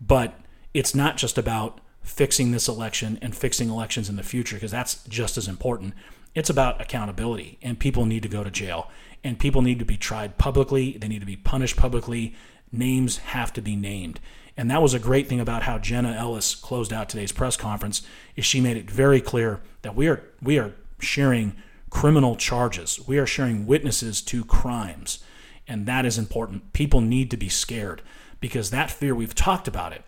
But 0.00 0.38
it's 0.72 0.94
not 0.94 1.16
just 1.16 1.36
about 1.38 1.80
fixing 2.02 2.52
this 2.52 2.68
election 2.68 3.18
and 3.20 3.34
fixing 3.34 3.68
elections 3.68 4.08
in 4.08 4.14
the 4.14 4.22
future, 4.22 4.54
because 4.56 4.70
that's 4.70 5.02
just 5.08 5.36
as 5.36 5.48
important. 5.48 5.94
It's 6.34 6.50
about 6.50 6.80
accountability, 6.80 7.58
and 7.62 7.80
people 7.80 8.06
need 8.06 8.22
to 8.22 8.28
go 8.28 8.44
to 8.44 8.50
jail, 8.50 8.90
and 9.24 9.38
people 9.38 9.62
need 9.62 9.78
to 9.78 9.84
be 9.84 9.96
tried 9.96 10.38
publicly. 10.38 10.96
They 10.98 11.08
need 11.08 11.20
to 11.20 11.26
be 11.26 11.36
punished 11.36 11.76
publicly. 11.76 12.34
Names 12.70 13.18
have 13.18 13.52
to 13.54 13.60
be 13.60 13.76
named. 13.76 14.20
And 14.56 14.70
that 14.70 14.82
was 14.82 14.94
a 14.94 14.98
great 14.98 15.28
thing 15.28 15.40
about 15.40 15.62
how 15.62 15.78
Jenna 15.78 16.12
Ellis 16.12 16.54
closed 16.54 16.92
out 16.92 17.08
today's 17.08 17.32
press 17.32 17.56
conference 17.56 18.02
is 18.34 18.44
she 18.44 18.60
made 18.60 18.76
it 18.76 18.90
very 18.90 19.20
clear 19.20 19.60
that 19.82 19.94
we 19.94 20.08
are 20.08 20.24
we 20.42 20.58
are 20.58 20.74
sharing 20.98 21.54
criminal 21.90 22.36
charges. 22.36 23.00
We 23.06 23.18
are 23.18 23.26
sharing 23.26 23.66
witnesses 23.66 24.20
to 24.22 24.44
crimes. 24.44 25.20
And 25.66 25.86
that 25.86 26.04
is 26.04 26.18
important. 26.18 26.72
People 26.72 27.00
need 27.00 27.30
to 27.30 27.36
be 27.36 27.48
scared 27.48 28.02
because 28.40 28.70
that 28.70 28.90
fear, 28.90 29.14
we've 29.14 29.34
talked 29.34 29.68
about 29.68 29.92
it. 29.92 30.02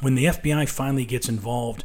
When 0.00 0.14
the 0.14 0.26
FBI 0.26 0.68
finally 0.68 1.04
gets 1.04 1.28
involved 1.28 1.84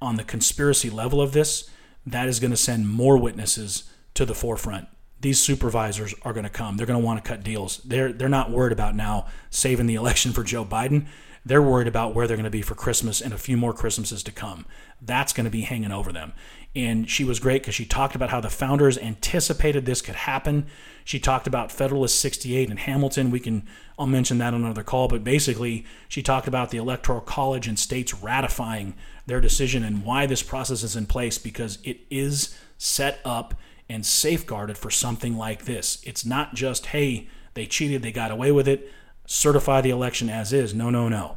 on 0.00 0.16
the 0.16 0.24
conspiracy 0.24 0.90
level 0.90 1.20
of 1.20 1.32
this, 1.32 1.70
that 2.06 2.28
is 2.28 2.40
going 2.40 2.50
to 2.50 2.56
send 2.56 2.88
more 2.88 3.16
witnesses 3.16 3.84
to 4.14 4.24
the 4.24 4.34
forefront. 4.34 4.88
These 5.24 5.40
supervisors 5.40 6.14
are 6.20 6.34
going 6.34 6.44
to 6.44 6.50
come. 6.50 6.76
They're 6.76 6.84
going 6.84 7.00
to 7.00 7.04
want 7.04 7.24
to 7.24 7.26
cut 7.26 7.42
deals. 7.42 7.78
They're, 7.78 8.12
they're 8.12 8.28
not 8.28 8.50
worried 8.50 8.74
about 8.74 8.94
now 8.94 9.24
saving 9.48 9.86
the 9.86 9.94
election 10.02 10.34
for 10.34 10.44
Joe 10.44 10.66
Biden. 10.66 11.06
They're 11.46 11.62
worried 11.62 11.88
about 11.88 12.14
where 12.14 12.26
they're 12.26 12.36
going 12.36 12.44
to 12.44 12.50
be 12.50 12.60
for 12.60 12.74
Christmas 12.74 13.22
and 13.22 13.32
a 13.32 13.38
few 13.38 13.56
more 13.56 13.72
Christmases 13.72 14.22
to 14.24 14.32
come. 14.32 14.66
That's 15.00 15.32
going 15.32 15.44
to 15.44 15.50
be 15.50 15.62
hanging 15.62 15.92
over 15.92 16.12
them. 16.12 16.34
And 16.76 17.08
she 17.08 17.24
was 17.24 17.40
great 17.40 17.62
because 17.62 17.74
she 17.74 17.86
talked 17.86 18.14
about 18.14 18.28
how 18.28 18.42
the 18.42 18.50
founders 18.50 18.98
anticipated 18.98 19.86
this 19.86 20.02
could 20.02 20.14
happen. 20.14 20.66
She 21.06 21.18
talked 21.18 21.46
about 21.46 21.72
Federalist 21.72 22.20
68 22.20 22.68
and 22.68 22.80
Hamilton. 22.80 23.30
We 23.30 23.40
can, 23.40 23.66
I'll 23.98 24.06
mention 24.06 24.36
that 24.38 24.52
on 24.52 24.62
another 24.62 24.82
call, 24.82 25.08
but 25.08 25.24
basically, 25.24 25.86
she 26.06 26.22
talked 26.22 26.48
about 26.48 26.68
the 26.68 26.76
Electoral 26.76 27.22
College 27.22 27.66
and 27.66 27.78
states 27.78 28.12
ratifying 28.12 28.94
their 29.24 29.40
decision 29.40 29.84
and 29.84 30.04
why 30.04 30.26
this 30.26 30.42
process 30.42 30.82
is 30.82 30.96
in 30.96 31.06
place 31.06 31.38
because 31.38 31.78
it 31.82 32.00
is 32.10 32.54
set 32.76 33.20
up 33.24 33.54
and 33.88 34.04
safeguarded 34.04 34.78
for 34.78 34.90
something 34.90 35.36
like 35.36 35.64
this. 35.64 36.00
It's 36.04 36.24
not 36.24 36.54
just, 36.54 36.86
hey, 36.86 37.28
they 37.54 37.66
cheated, 37.66 38.02
they 38.02 38.12
got 38.12 38.30
away 38.30 38.50
with 38.50 38.66
it 38.66 38.90
certify 39.26 39.80
the 39.80 39.90
election 39.90 40.28
as 40.28 40.52
is. 40.52 40.74
No, 40.74 40.90
no, 40.90 41.08
no. 41.08 41.36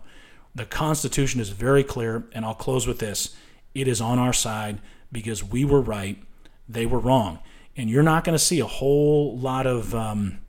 The 0.56 0.66
Constitution 0.66 1.40
is 1.40 1.50
very 1.50 1.84
clear, 1.84 2.26
and 2.34 2.44
I'll 2.44 2.56
close 2.56 2.88
with 2.88 3.00
this. 3.00 3.36
It 3.74 3.88
is 3.88 4.02
on 4.02 4.20
our 4.20 4.34
side 4.34 4.80
because 5.12 5.44
we 5.44 5.64
were 5.64 5.82
right, 5.82 6.22
they 6.68 6.86
were 6.86 7.00
wrong. 7.00 7.40
And 7.76 7.90
you're 7.90 8.04
not 8.04 8.24
going 8.24 8.34
to 8.38 8.44
see 8.44 8.60
a 8.60 8.66
whole 8.66 9.38
lot 9.38 9.68
of 9.68 9.94
um, 9.94 10.40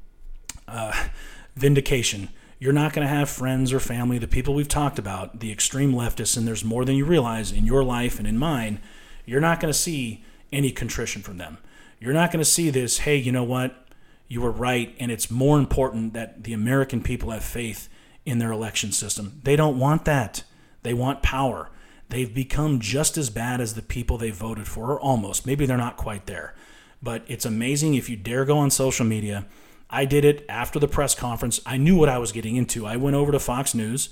uh, 0.66 1.08
vindication. 1.56 2.30
You're 2.58 2.72
not 2.72 2.92
going 2.92 3.06
to 3.06 3.14
have 3.14 3.28
friends 3.28 3.72
or 3.72 3.80
family, 3.80 4.18
the 4.18 4.26
people 4.26 4.54
we've 4.54 4.66
talked 4.66 4.98
about, 4.98 5.40
the 5.40 5.52
extreme 5.52 5.92
leftists, 5.92 6.36
and 6.36 6.48
there's 6.48 6.64
more 6.64 6.84
than 6.84 6.96
you 6.96 7.04
realize 7.04 7.52
in 7.52 7.66
your 7.66 7.84
life 7.84 8.18
and 8.18 8.26
in 8.26 8.38
mine. 8.38 8.80
You're 9.26 9.40
not 9.40 9.60
going 9.60 9.72
to 9.72 9.78
see 9.78 10.24
any 10.50 10.72
contrition 10.72 11.22
from 11.22 11.36
them. 11.36 11.58
You're 12.00 12.12
not 12.12 12.30
going 12.30 12.40
to 12.40 12.50
see 12.50 12.70
this, 12.70 12.98
hey, 12.98 13.16
you 13.16 13.32
know 13.32 13.44
what? 13.44 13.88
you 14.28 14.42
were 14.42 14.50
right, 14.50 14.94
and 15.00 15.10
it's 15.10 15.30
more 15.30 15.58
important 15.58 16.12
that 16.12 16.44
the 16.44 16.52
American 16.52 17.02
people 17.02 17.30
have 17.30 17.42
faith 17.42 17.88
in 18.26 18.38
their 18.38 18.52
election 18.52 18.92
system. 18.92 19.40
They 19.42 19.56
don't 19.56 19.78
want 19.78 20.04
that. 20.04 20.44
They 20.82 20.92
want 20.92 21.22
power. 21.22 21.70
They've 22.10 22.32
become 22.32 22.78
just 22.78 23.16
as 23.16 23.30
bad 23.30 23.60
as 23.60 23.74
the 23.74 23.82
people 23.82 24.18
they 24.18 24.30
voted 24.30 24.68
for, 24.68 24.92
or 24.92 25.00
almost. 25.00 25.46
Maybe 25.46 25.64
they're 25.64 25.78
not 25.78 25.96
quite 25.96 26.26
there. 26.26 26.54
But 27.02 27.24
it's 27.26 27.46
amazing 27.46 27.94
if 27.94 28.10
you 28.10 28.16
dare 28.16 28.44
go 28.44 28.58
on 28.58 28.70
social 28.70 29.06
media. 29.06 29.46
I 29.88 30.04
did 30.04 30.26
it 30.26 30.44
after 30.48 30.78
the 30.78 30.88
press 30.88 31.14
conference. 31.14 31.60
I 31.64 31.78
knew 31.78 31.96
what 31.96 32.10
I 32.10 32.18
was 32.18 32.32
getting 32.32 32.56
into. 32.56 32.84
I 32.84 32.96
went 32.96 33.16
over 33.16 33.32
to 33.32 33.38
Fox 33.38 33.74
News, 33.74 34.10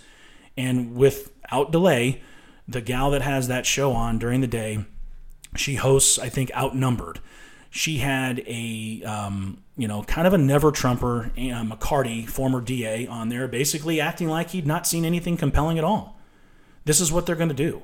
and 0.57 0.94
without 0.94 1.72
delay, 1.72 2.22
the 2.66 2.81
gal 2.81 3.11
that 3.11 3.22
has 3.22 3.49
that 3.49 3.66
show 3.66 3.92
on 3.92 4.18
during 4.18 4.40
the 4.40 4.46
day, 4.46 4.87
she 5.57 5.75
hosts, 5.75 6.18
I 6.18 6.31
think, 6.31 6.51
Outnumbered 6.57 7.20
she 7.70 7.98
had 7.98 8.40
a 8.46 9.02
um, 9.05 9.62
you 9.76 9.88
know 9.88 10.02
kind 10.02 10.26
of 10.26 10.33
a 10.33 10.38
never 10.38 10.70
Trumper, 10.70 11.31
uh, 11.37 11.64
McCarthy, 11.64 12.26
former 12.26 12.61
DA, 12.61 13.07
on 13.07 13.29
there, 13.29 13.48
basically 13.48 14.00
acting 14.00 14.29
like 14.29 14.50
he'd 14.50 14.66
not 14.66 14.87
seen 14.87 15.05
anything 15.05 15.37
compelling 15.37 15.79
at 15.79 15.85
all. 15.85 16.18
This 16.85 17.00
is 17.00 17.12
what 17.12 17.26
they're 17.26 17.37
going 17.37 17.48
to 17.48 17.55
do. 17.55 17.83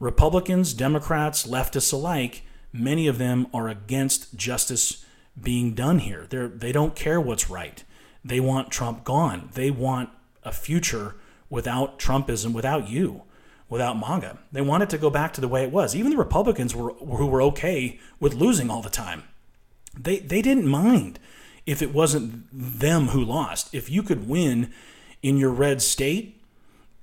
Republicans, 0.00 0.72
Democrats, 0.72 1.46
leftists 1.46 1.92
alike, 1.92 2.42
many 2.72 3.06
of 3.06 3.18
them 3.18 3.46
are 3.52 3.68
against 3.68 4.36
justice 4.36 5.04
being 5.40 5.74
done 5.74 6.00
here. 6.00 6.26
They 6.28 6.46
they 6.46 6.72
don't 6.72 6.94
care 6.94 7.20
what's 7.20 7.50
right. 7.50 7.84
They 8.24 8.40
want 8.40 8.70
Trump 8.70 9.04
gone. 9.04 9.50
They 9.54 9.70
want 9.70 10.10
a 10.42 10.52
future 10.52 11.16
without 11.50 11.98
Trumpism, 11.98 12.52
without 12.52 12.88
you 12.88 13.22
without 13.68 13.98
MAGA. 13.98 14.38
They 14.52 14.60
wanted 14.60 14.90
to 14.90 14.98
go 14.98 15.10
back 15.10 15.32
to 15.34 15.40
the 15.40 15.48
way 15.48 15.62
it 15.62 15.72
was. 15.72 15.94
Even 15.94 16.10
the 16.10 16.16
Republicans 16.16 16.74
were 16.74 16.92
who 16.94 17.26
were 17.26 17.42
okay 17.42 17.98
with 18.20 18.34
losing 18.34 18.70
all 18.70 18.82
the 18.82 18.90
time. 18.90 19.24
They 19.98 20.18
they 20.18 20.42
didn't 20.42 20.66
mind 20.66 21.18
if 21.66 21.82
it 21.82 21.92
wasn't 21.92 22.46
them 22.52 23.08
who 23.08 23.22
lost. 23.22 23.74
If 23.74 23.90
you 23.90 24.02
could 24.02 24.28
win 24.28 24.72
in 25.22 25.36
your 25.36 25.50
red 25.50 25.82
state 25.82 26.40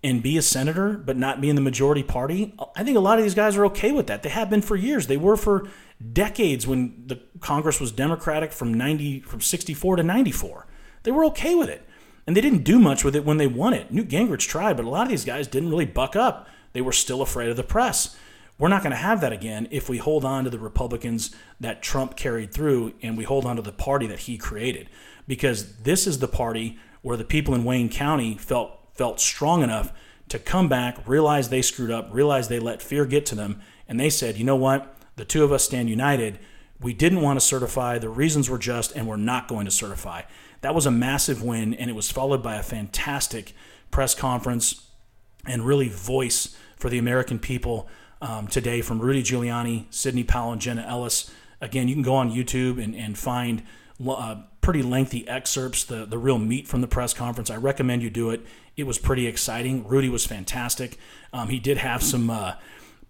and 0.04 0.24
be 0.24 0.38
a 0.38 0.42
senator 0.42 0.94
but 0.94 1.18
not 1.18 1.42
be 1.42 1.50
in 1.50 1.56
the 1.56 1.62
majority 1.62 2.04
party, 2.04 2.54
I 2.76 2.84
think 2.84 2.98
a 2.98 3.02
lot 3.02 3.18
of 3.20 3.24
these 3.24 3.36
guys 3.36 3.58
are 3.58 3.66
okay 3.68 3.92
with 3.92 4.08
that. 4.08 4.24
They 4.24 4.30
have 4.30 4.50
been 4.50 4.62
for 4.62 4.76
years. 4.76 5.08
They 5.08 5.18
were 5.18 5.38
for 5.38 5.70
decades 6.14 6.66
when 6.66 7.04
the 7.08 7.22
Congress 7.40 7.80
was 7.80 7.92
Democratic 7.92 8.52
from 8.52 8.74
90 8.74 9.22
from 9.22 9.42
64 9.42 9.98
to 9.98 10.04
94. 10.04 10.68
They 11.04 11.12
were 11.12 11.26
okay 11.26 11.56
with 11.56 11.70
it. 11.70 11.88
And 12.28 12.36
they 12.36 12.42
didn't 12.42 12.64
do 12.64 12.80
much 12.80 13.04
with 13.04 13.16
it 13.16 13.24
when 13.24 13.38
they 13.38 13.48
won 13.48 13.74
it. 13.74 13.92
Newt 13.92 14.10
Gingrich 14.10 14.48
tried, 14.48 14.78
but 14.78 14.86
a 14.86 14.90
lot 14.90 15.04
of 15.04 15.10
these 15.10 15.26
guys 15.26 15.48
didn't 15.48 15.70
really 15.70 15.86
buck 15.86 16.16
up. 16.16 16.48
They 16.76 16.82
were 16.82 16.92
still 16.92 17.22
afraid 17.22 17.50
of 17.50 17.56
the 17.56 17.64
press. 17.64 18.18
We're 18.60 18.68
not 18.68 18.84
going 18.84 18.92
to 18.92 18.98
have 18.98 19.22
that 19.22 19.32
again 19.32 19.70
if 19.72 19.88
we 19.88 19.98
hold 19.98 20.26
on 20.26 20.44
to 20.44 20.50
the 20.50 20.60
Republicans 20.60 21.34
that 21.62 21.82
Trump 21.82 22.18
carried 22.18 22.54
through 22.54 22.96
and 23.02 23.18
we 23.18 23.24
hold 23.24 23.46
on 23.46 23.56
to 23.56 23.62
the 23.62 23.72
party 23.72 24.08
that 24.08 24.20
he 24.20 24.38
created. 24.38 24.90
Because 25.26 25.78
this 25.78 26.06
is 26.06 26.20
the 26.20 26.28
party 26.28 26.78
where 27.02 27.16
the 27.16 27.24
people 27.24 27.56
in 27.56 27.64
Wayne 27.64 27.88
County 27.88 28.36
felt 28.36 28.78
felt 28.94 29.22
strong 29.22 29.64
enough 29.64 29.94
to 30.28 30.38
come 30.38 30.68
back, 30.68 31.08
realize 31.08 31.48
they 31.48 31.62
screwed 31.62 31.92
up, 31.92 32.10
realize 32.12 32.50
they 32.50 32.60
let 32.60 32.82
fear 32.82 33.06
get 33.06 33.26
to 33.28 33.36
them, 33.36 33.62
and 33.88 33.98
they 33.98 34.10
said, 34.10 34.36
you 34.36 34.44
know 34.44 34.58
what? 34.58 34.98
The 35.16 35.24
two 35.24 35.46
of 35.46 35.54
us 35.54 35.64
stand 35.64 35.90
united. 35.90 36.40
We 36.82 36.94
didn't 36.94 37.22
want 37.22 37.40
to 37.40 37.46
certify. 37.46 38.00
The 38.00 38.10
reasons 38.10 38.50
were 38.50 38.58
just, 38.58 38.94
and 38.98 39.08
we're 39.08 39.16
not 39.16 39.48
going 39.48 39.64
to 39.64 39.72
certify. 39.72 40.24
That 40.60 40.76
was 40.76 40.86
a 40.86 40.92
massive 40.92 41.42
win, 41.42 41.74
and 41.74 41.90
it 41.90 41.94
was 41.94 42.12
followed 42.12 42.44
by 42.44 42.56
a 42.56 42.64
fantastic 42.64 43.54
press 43.92 44.14
conference 44.14 44.90
and 45.46 45.66
really 45.66 45.90
voice 45.90 46.58
for 46.86 46.92
the 46.92 47.00
American 47.00 47.40
people 47.40 47.88
um, 48.22 48.46
today 48.46 48.80
from 48.80 49.00
Rudy 49.00 49.24
Giuliani, 49.24 49.86
Sidney 49.90 50.24
Powell, 50.24 50.52
and 50.52 50.62
Jenna 50.62 50.86
Ellis. 50.88 51.32
Again, 51.60 51.88
you 51.88 51.96
can 51.96 52.04
go 52.04 52.14
on 52.14 52.32
YouTube 52.32 52.80
and, 52.80 52.96
and 52.96 53.18
find 53.18 53.64
uh, 54.08 54.44
pretty 54.62 54.84
lengthy 54.84 55.28
excerpts, 55.28 55.84
the, 55.84 56.06
the 56.06 56.20
real 56.20 56.38
meat 56.38 56.68
from 56.68 56.82
the 56.82 56.88
press 56.88 57.12
conference. 57.12 57.50
I 57.50 57.56
recommend 57.56 58.04
you 58.04 58.12
do 58.12 58.30
it. 58.30 58.46
It 58.78 58.84
was 58.84 59.00
pretty 59.00 59.26
exciting. 59.26 59.88
Rudy 59.88 60.10
was 60.10 60.28
fantastic. 60.28 61.00
Um, 61.34 61.50
he 61.50 61.58
did 61.58 61.80
have 61.80 62.04
some, 62.04 62.30
uh, 62.30 62.54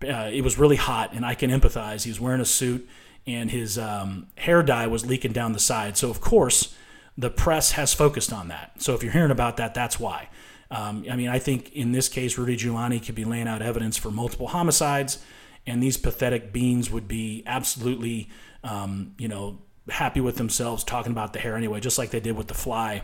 uh, 0.08 0.30
it 0.32 0.42
was 0.42 0.58
really 0.58 0.78
hot, 0.78 1.12
and 1.12 1.26
I 1.26 1.36
can 1.36 1.52
empathize. 1.52 2.04
He 2.04 2.10
was 2.10 2.22
wearing 2.22 2.40
a 2.40 2.46
suit, 2.46 2.88
and 3.28 3.52
his 3.52 3.78
um, 3.78 4.28
hair 4.38 4.64
dye 4.64 4.88
was 4.88 5.06
leaking 5.06 5.34
down 5.34 5.52
the 5.52 5.60
side. 5.60 5.98
So, 5.98 6.10
of 6.10 6.22
course, 6.22 6.74
the 7.18 7.30
press 7.30 7.72
has 7.72 7.94
focused 7.94 8.32
on 8.32 8.48
that. 8.48 8.82
So, 8.82 8.94
if 8.94 9.04
you're 9.04 9.12
hearing 9.12 9.32
about 9.32 9.58
that, 9.58 9.74
that's 9.74 10.00
why. 10.00 10.30
Um, 10.72 11.06
I 11.10 11.16
mean, 11.16 11.30
I 11.30 11.40
think 11.40 11.72
in 11.74 11.92
this 11.92 12.10
case, 12.10 12.38
Rudy 12.38 12.58
Giuliani 12.58 13.04
could 13.04 13.16
be 13.16 13.26
laying 13.26 13.48
out 13.48 13.62
evidence 13.62 13.98
for 13.98 14.12
multiple 14.12 14.48
homicides, 14.48 15.20
and 15.68 15.82
these 15.82 15.98
pathetic 15.98 16.52
beings 16.52 16.90
would 16.92 17.08
be 17.08 17.44
absolutely, 17.46 18.30
um, 18.64 19.14
you 19.18 19.28
know, 19.28 19.60
happy 19.90 20.22
with 20.22 20.38
themselves 20.38 20.84
talking 20.84 21.12
about 21.12 21.34
the 21.34 21.40
hair 21.40 21.56
anyway, 21.56 21.80
just 21.80 21.98
like 21.98 22.10
they 22.10 22.20
did 22.20 22.36
with 22.36 22.48
the 22.48 22.54
fly 22.54 23.04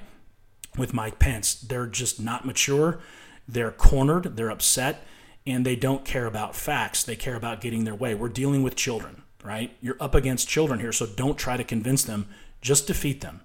with 0.78 0.94
Mike 0.94 1.20
Pence. 1.20 1.56
They're 1.56 1.88
just 1.88 2.20
not 2.20 2.46
mature. 2.46 3.00
They're 3.48 3.72
cornered. 3.72 4.36
They're 4.38 4.52
upset, 4.52 5.04
and 5.46 5.66
they 5.66 5.76
don't 5.76 6.06
care 6.06 6.26
about 6.26 6.56
facts. 6.56 7.04
They 7.04 7.16
care 7.16 7.36
about 7.36 7.62
getting 7.62 7.84
their 7.84 7.96
way. 7.96 8.16
We're 8.16 8.30
dealing 8.30 8.64
with 8.64 8.76
children, 8.76 9.24
right? 9.44 9.76
You're 9.82 9.98
up 10.00 10.16
against 10.16 10.48
children 10.48 10.80
here, 10.80 10.92
so 10.92 11.06
don't 11.06 11.38
try 11.38 11.58
to 11.58 11.64
convince 11.64 12.04
them. 12.04 12.28
Just 12.62 12.88
defeat 12.88 13.22
them. 13.22 13.42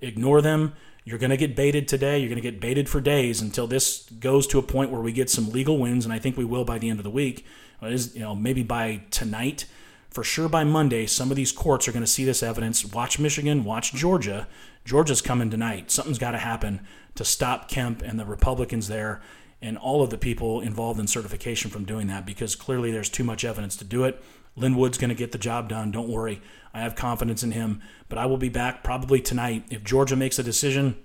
Ignore 0.00 0.40
them. 0.42 0.74
You're 1.10 1.18
going 1.18 1.30
to 1.30 1.36
get 1.36 1.56
baited 1.56 1.88
today. 1.88 2.20
You're 2.20 2.28
going 2.28 2.40
to 2.40 2.50
get 2.50 2.60
baited 2.60 2.88
for 2.88 3.00
days 3.00 3.40
until 3.40 3.66
this 3.66 4.08
goes 4.20 4.46
to 4.46 4.60
a 4.60 4.62
point 4.62 4.92
where 4.92 5.00
we 5.00 5.10
get 5.10 5.28
some 5.28 5.50
legal 5.50 5.76
wins, 5.76 6.04
and 6.04 6.14
I 6.14 6.20
think 6.20 6.36
we 6.36 6.44
will 6.44 6.64
by 6.64 6.78
the 6.78 6.88
end 6.88 7.00
of 7.00 7.04
the 7.04 7.10
week. 7.10 7.44
Is, 7.82 8.14
you 8.14 8.20
know, 8.20 8.36
maybe 8.36 8.62
by 8.62 9.02
tonight 9.10 9.66
for 10.10 10.22
sure 10.22 10.48
by 10.48 10.62
Monday, 10.62 11.06
some 11.06 11.30
of 11.30 11.36
these 11.36 11.50
courts 11.50 11.88
are 11.88 11.92
going 11.92 12.04
to 12.04 12.10
see 12.10 12.24
this 12.24 12.44
evidence. 12.44 12.84
Watch 12.84 13.18
Michigan, 13.18 13.64
watch 13.64 13.92
Georgia. 13.92 14.46
Georgia's 14.84 15.20
coming 15.20 15.50
tonight. 15.50 15.90
Something's 15.90 16.18
got 16.18 16.32
to 16.32 16.38
happen 16.38 16.80
to 17.16 17.24
stop 17.24 17.68
Kemp 17.68 18.02
and 18.02 18.18
the 18.18 18.24
Republicans 18.24 18.86
there 18.86 19.20
and 19.62 19.76
all 19.76 20.02
of 20.02 20.10
the 20.10 20.18
people 20.18 20.60
involved 20.60 20.98
in 20.98 21.06
certification 21.06 21.70
from 21.70 21.84
doing 21.84 22.06
that 22.06 22.24
because 22.24 22.56
clearly 22.56 22.90
there's 22.90 23.10
too 23.10 23.24
much 23.24 23.44
evidence 23.44 23.76
to 23.76 23.84
do 23.84 24.04
it. 24.04 24.22
Lin 24.56 24.76
Wood's 24.76 24.98
going 24.98 25.10
to 25.10 25.14
get 25.14 25.32
the 25.32 25.38
job 25.38 25.68
done. 25.68 25.90
Don't 25.90 26.08
worry. 26.08 26.42
I 26.74 26.80
have 26.80 26.94
confidence 26.94 27.42
in 27.42 27.52
him. 27.52 27.80
But 28.08 28.18
I 28.18 28.26
will 28.26 28.36
be 28.36 28.48
back 28.48 28.82
probably 28.82 29.20
tonight. 29.20 29.64
If 29.70 29.84
Georgia 29.84 30.16
makes 30.16 30.38
a 30.38 30.42
decision 30.42 30.96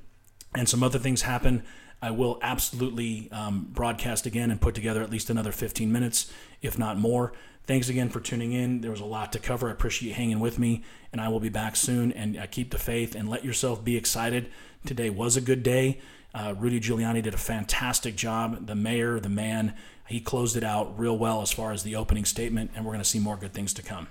and 0.56 0.68
some 0.68 0.84
other 0.84 1.00
things 1.00 1.24
happen, 1.24 1.64
I 2.02 2.12
will 2.12 2.40
absolutely 2.42 3.32
um, 3.32 3.70
broadcast 3.72 4.26
again 4.26 4.52
and 4.52 4.60
put 4.60 4.76
together 4.76 5.02
at 5.02 5.10
least 5.10 5.30
another 5.30 5.52
15 5.52 5.92
minutes, 5.92 6.32
if 6.62 6.78
not 6.78 6.98
more. 6.98 7.34
Thanks 7.64 7.90
again 7.90 8.10
for 8.10 8.20
tuning 8.20 8.52
in. 8.52 8.82
There 8.82 8.92
was 8.92 9.00
a 9.00 9.06
lot 9.06 9.34
to 9.34 9.40
cover. 9.40 9.70
I 9.70 9.72
appreciate 9.72 10.14
hanging 10.14 10.40
with 10.40 10.60
me, 10.60 10.84
and 11.12 11.20
I 11.20 11.30
will 11.30 11.40
be 11.40 11.50
back 11.50 11.76
soon. 11.76 12.12
And 12.12 12.38
uh, 12.38 12.46
keep 12.46 12.70
the 12.70 12.78
faith 12.78 13.16
and 13.16 13.28
let 13.28 13.44
yourself 13.44 13.84
be 13.84 13.98
excited. 13.98 14.52
Today 14.86 15.10
was 15.10 15.36
a 15.36 15.42
good 15.42 15.64
day. 15.64 16.00
Uh, 16.36 16.54
Rudy 16.58 16.82
Giuliani 16.82 17.24
did 17.24 17.34
a 17.34 17.38
fantastic 17.38 18.18
job. 18.18 18.68
The 18.68 18.76
mayor, 18.76 19.22
the 19.22 19.30
man, 19.30 19.74
he 20.06 20.20
closed 20.20 20.58
it 20.58 20.66
out 20.66 21.00
real 21.00 21.18
well 21.18 21.42
as 21.42 21.54
far 21.54 21.72
as 21.72 21.84
the 21.84 21.96
opening 21.96 22.26
statement, 22.26 22.72
and 22.76 22.84
we're 22.84 22.92
going 22.92 23.04
to 23.04 23.10
see 23.10 23.20
more 23.20 23.38
good 23.38 23.54
things 23.54 23.74
to 23.76 23.82
come. 23.82 24.10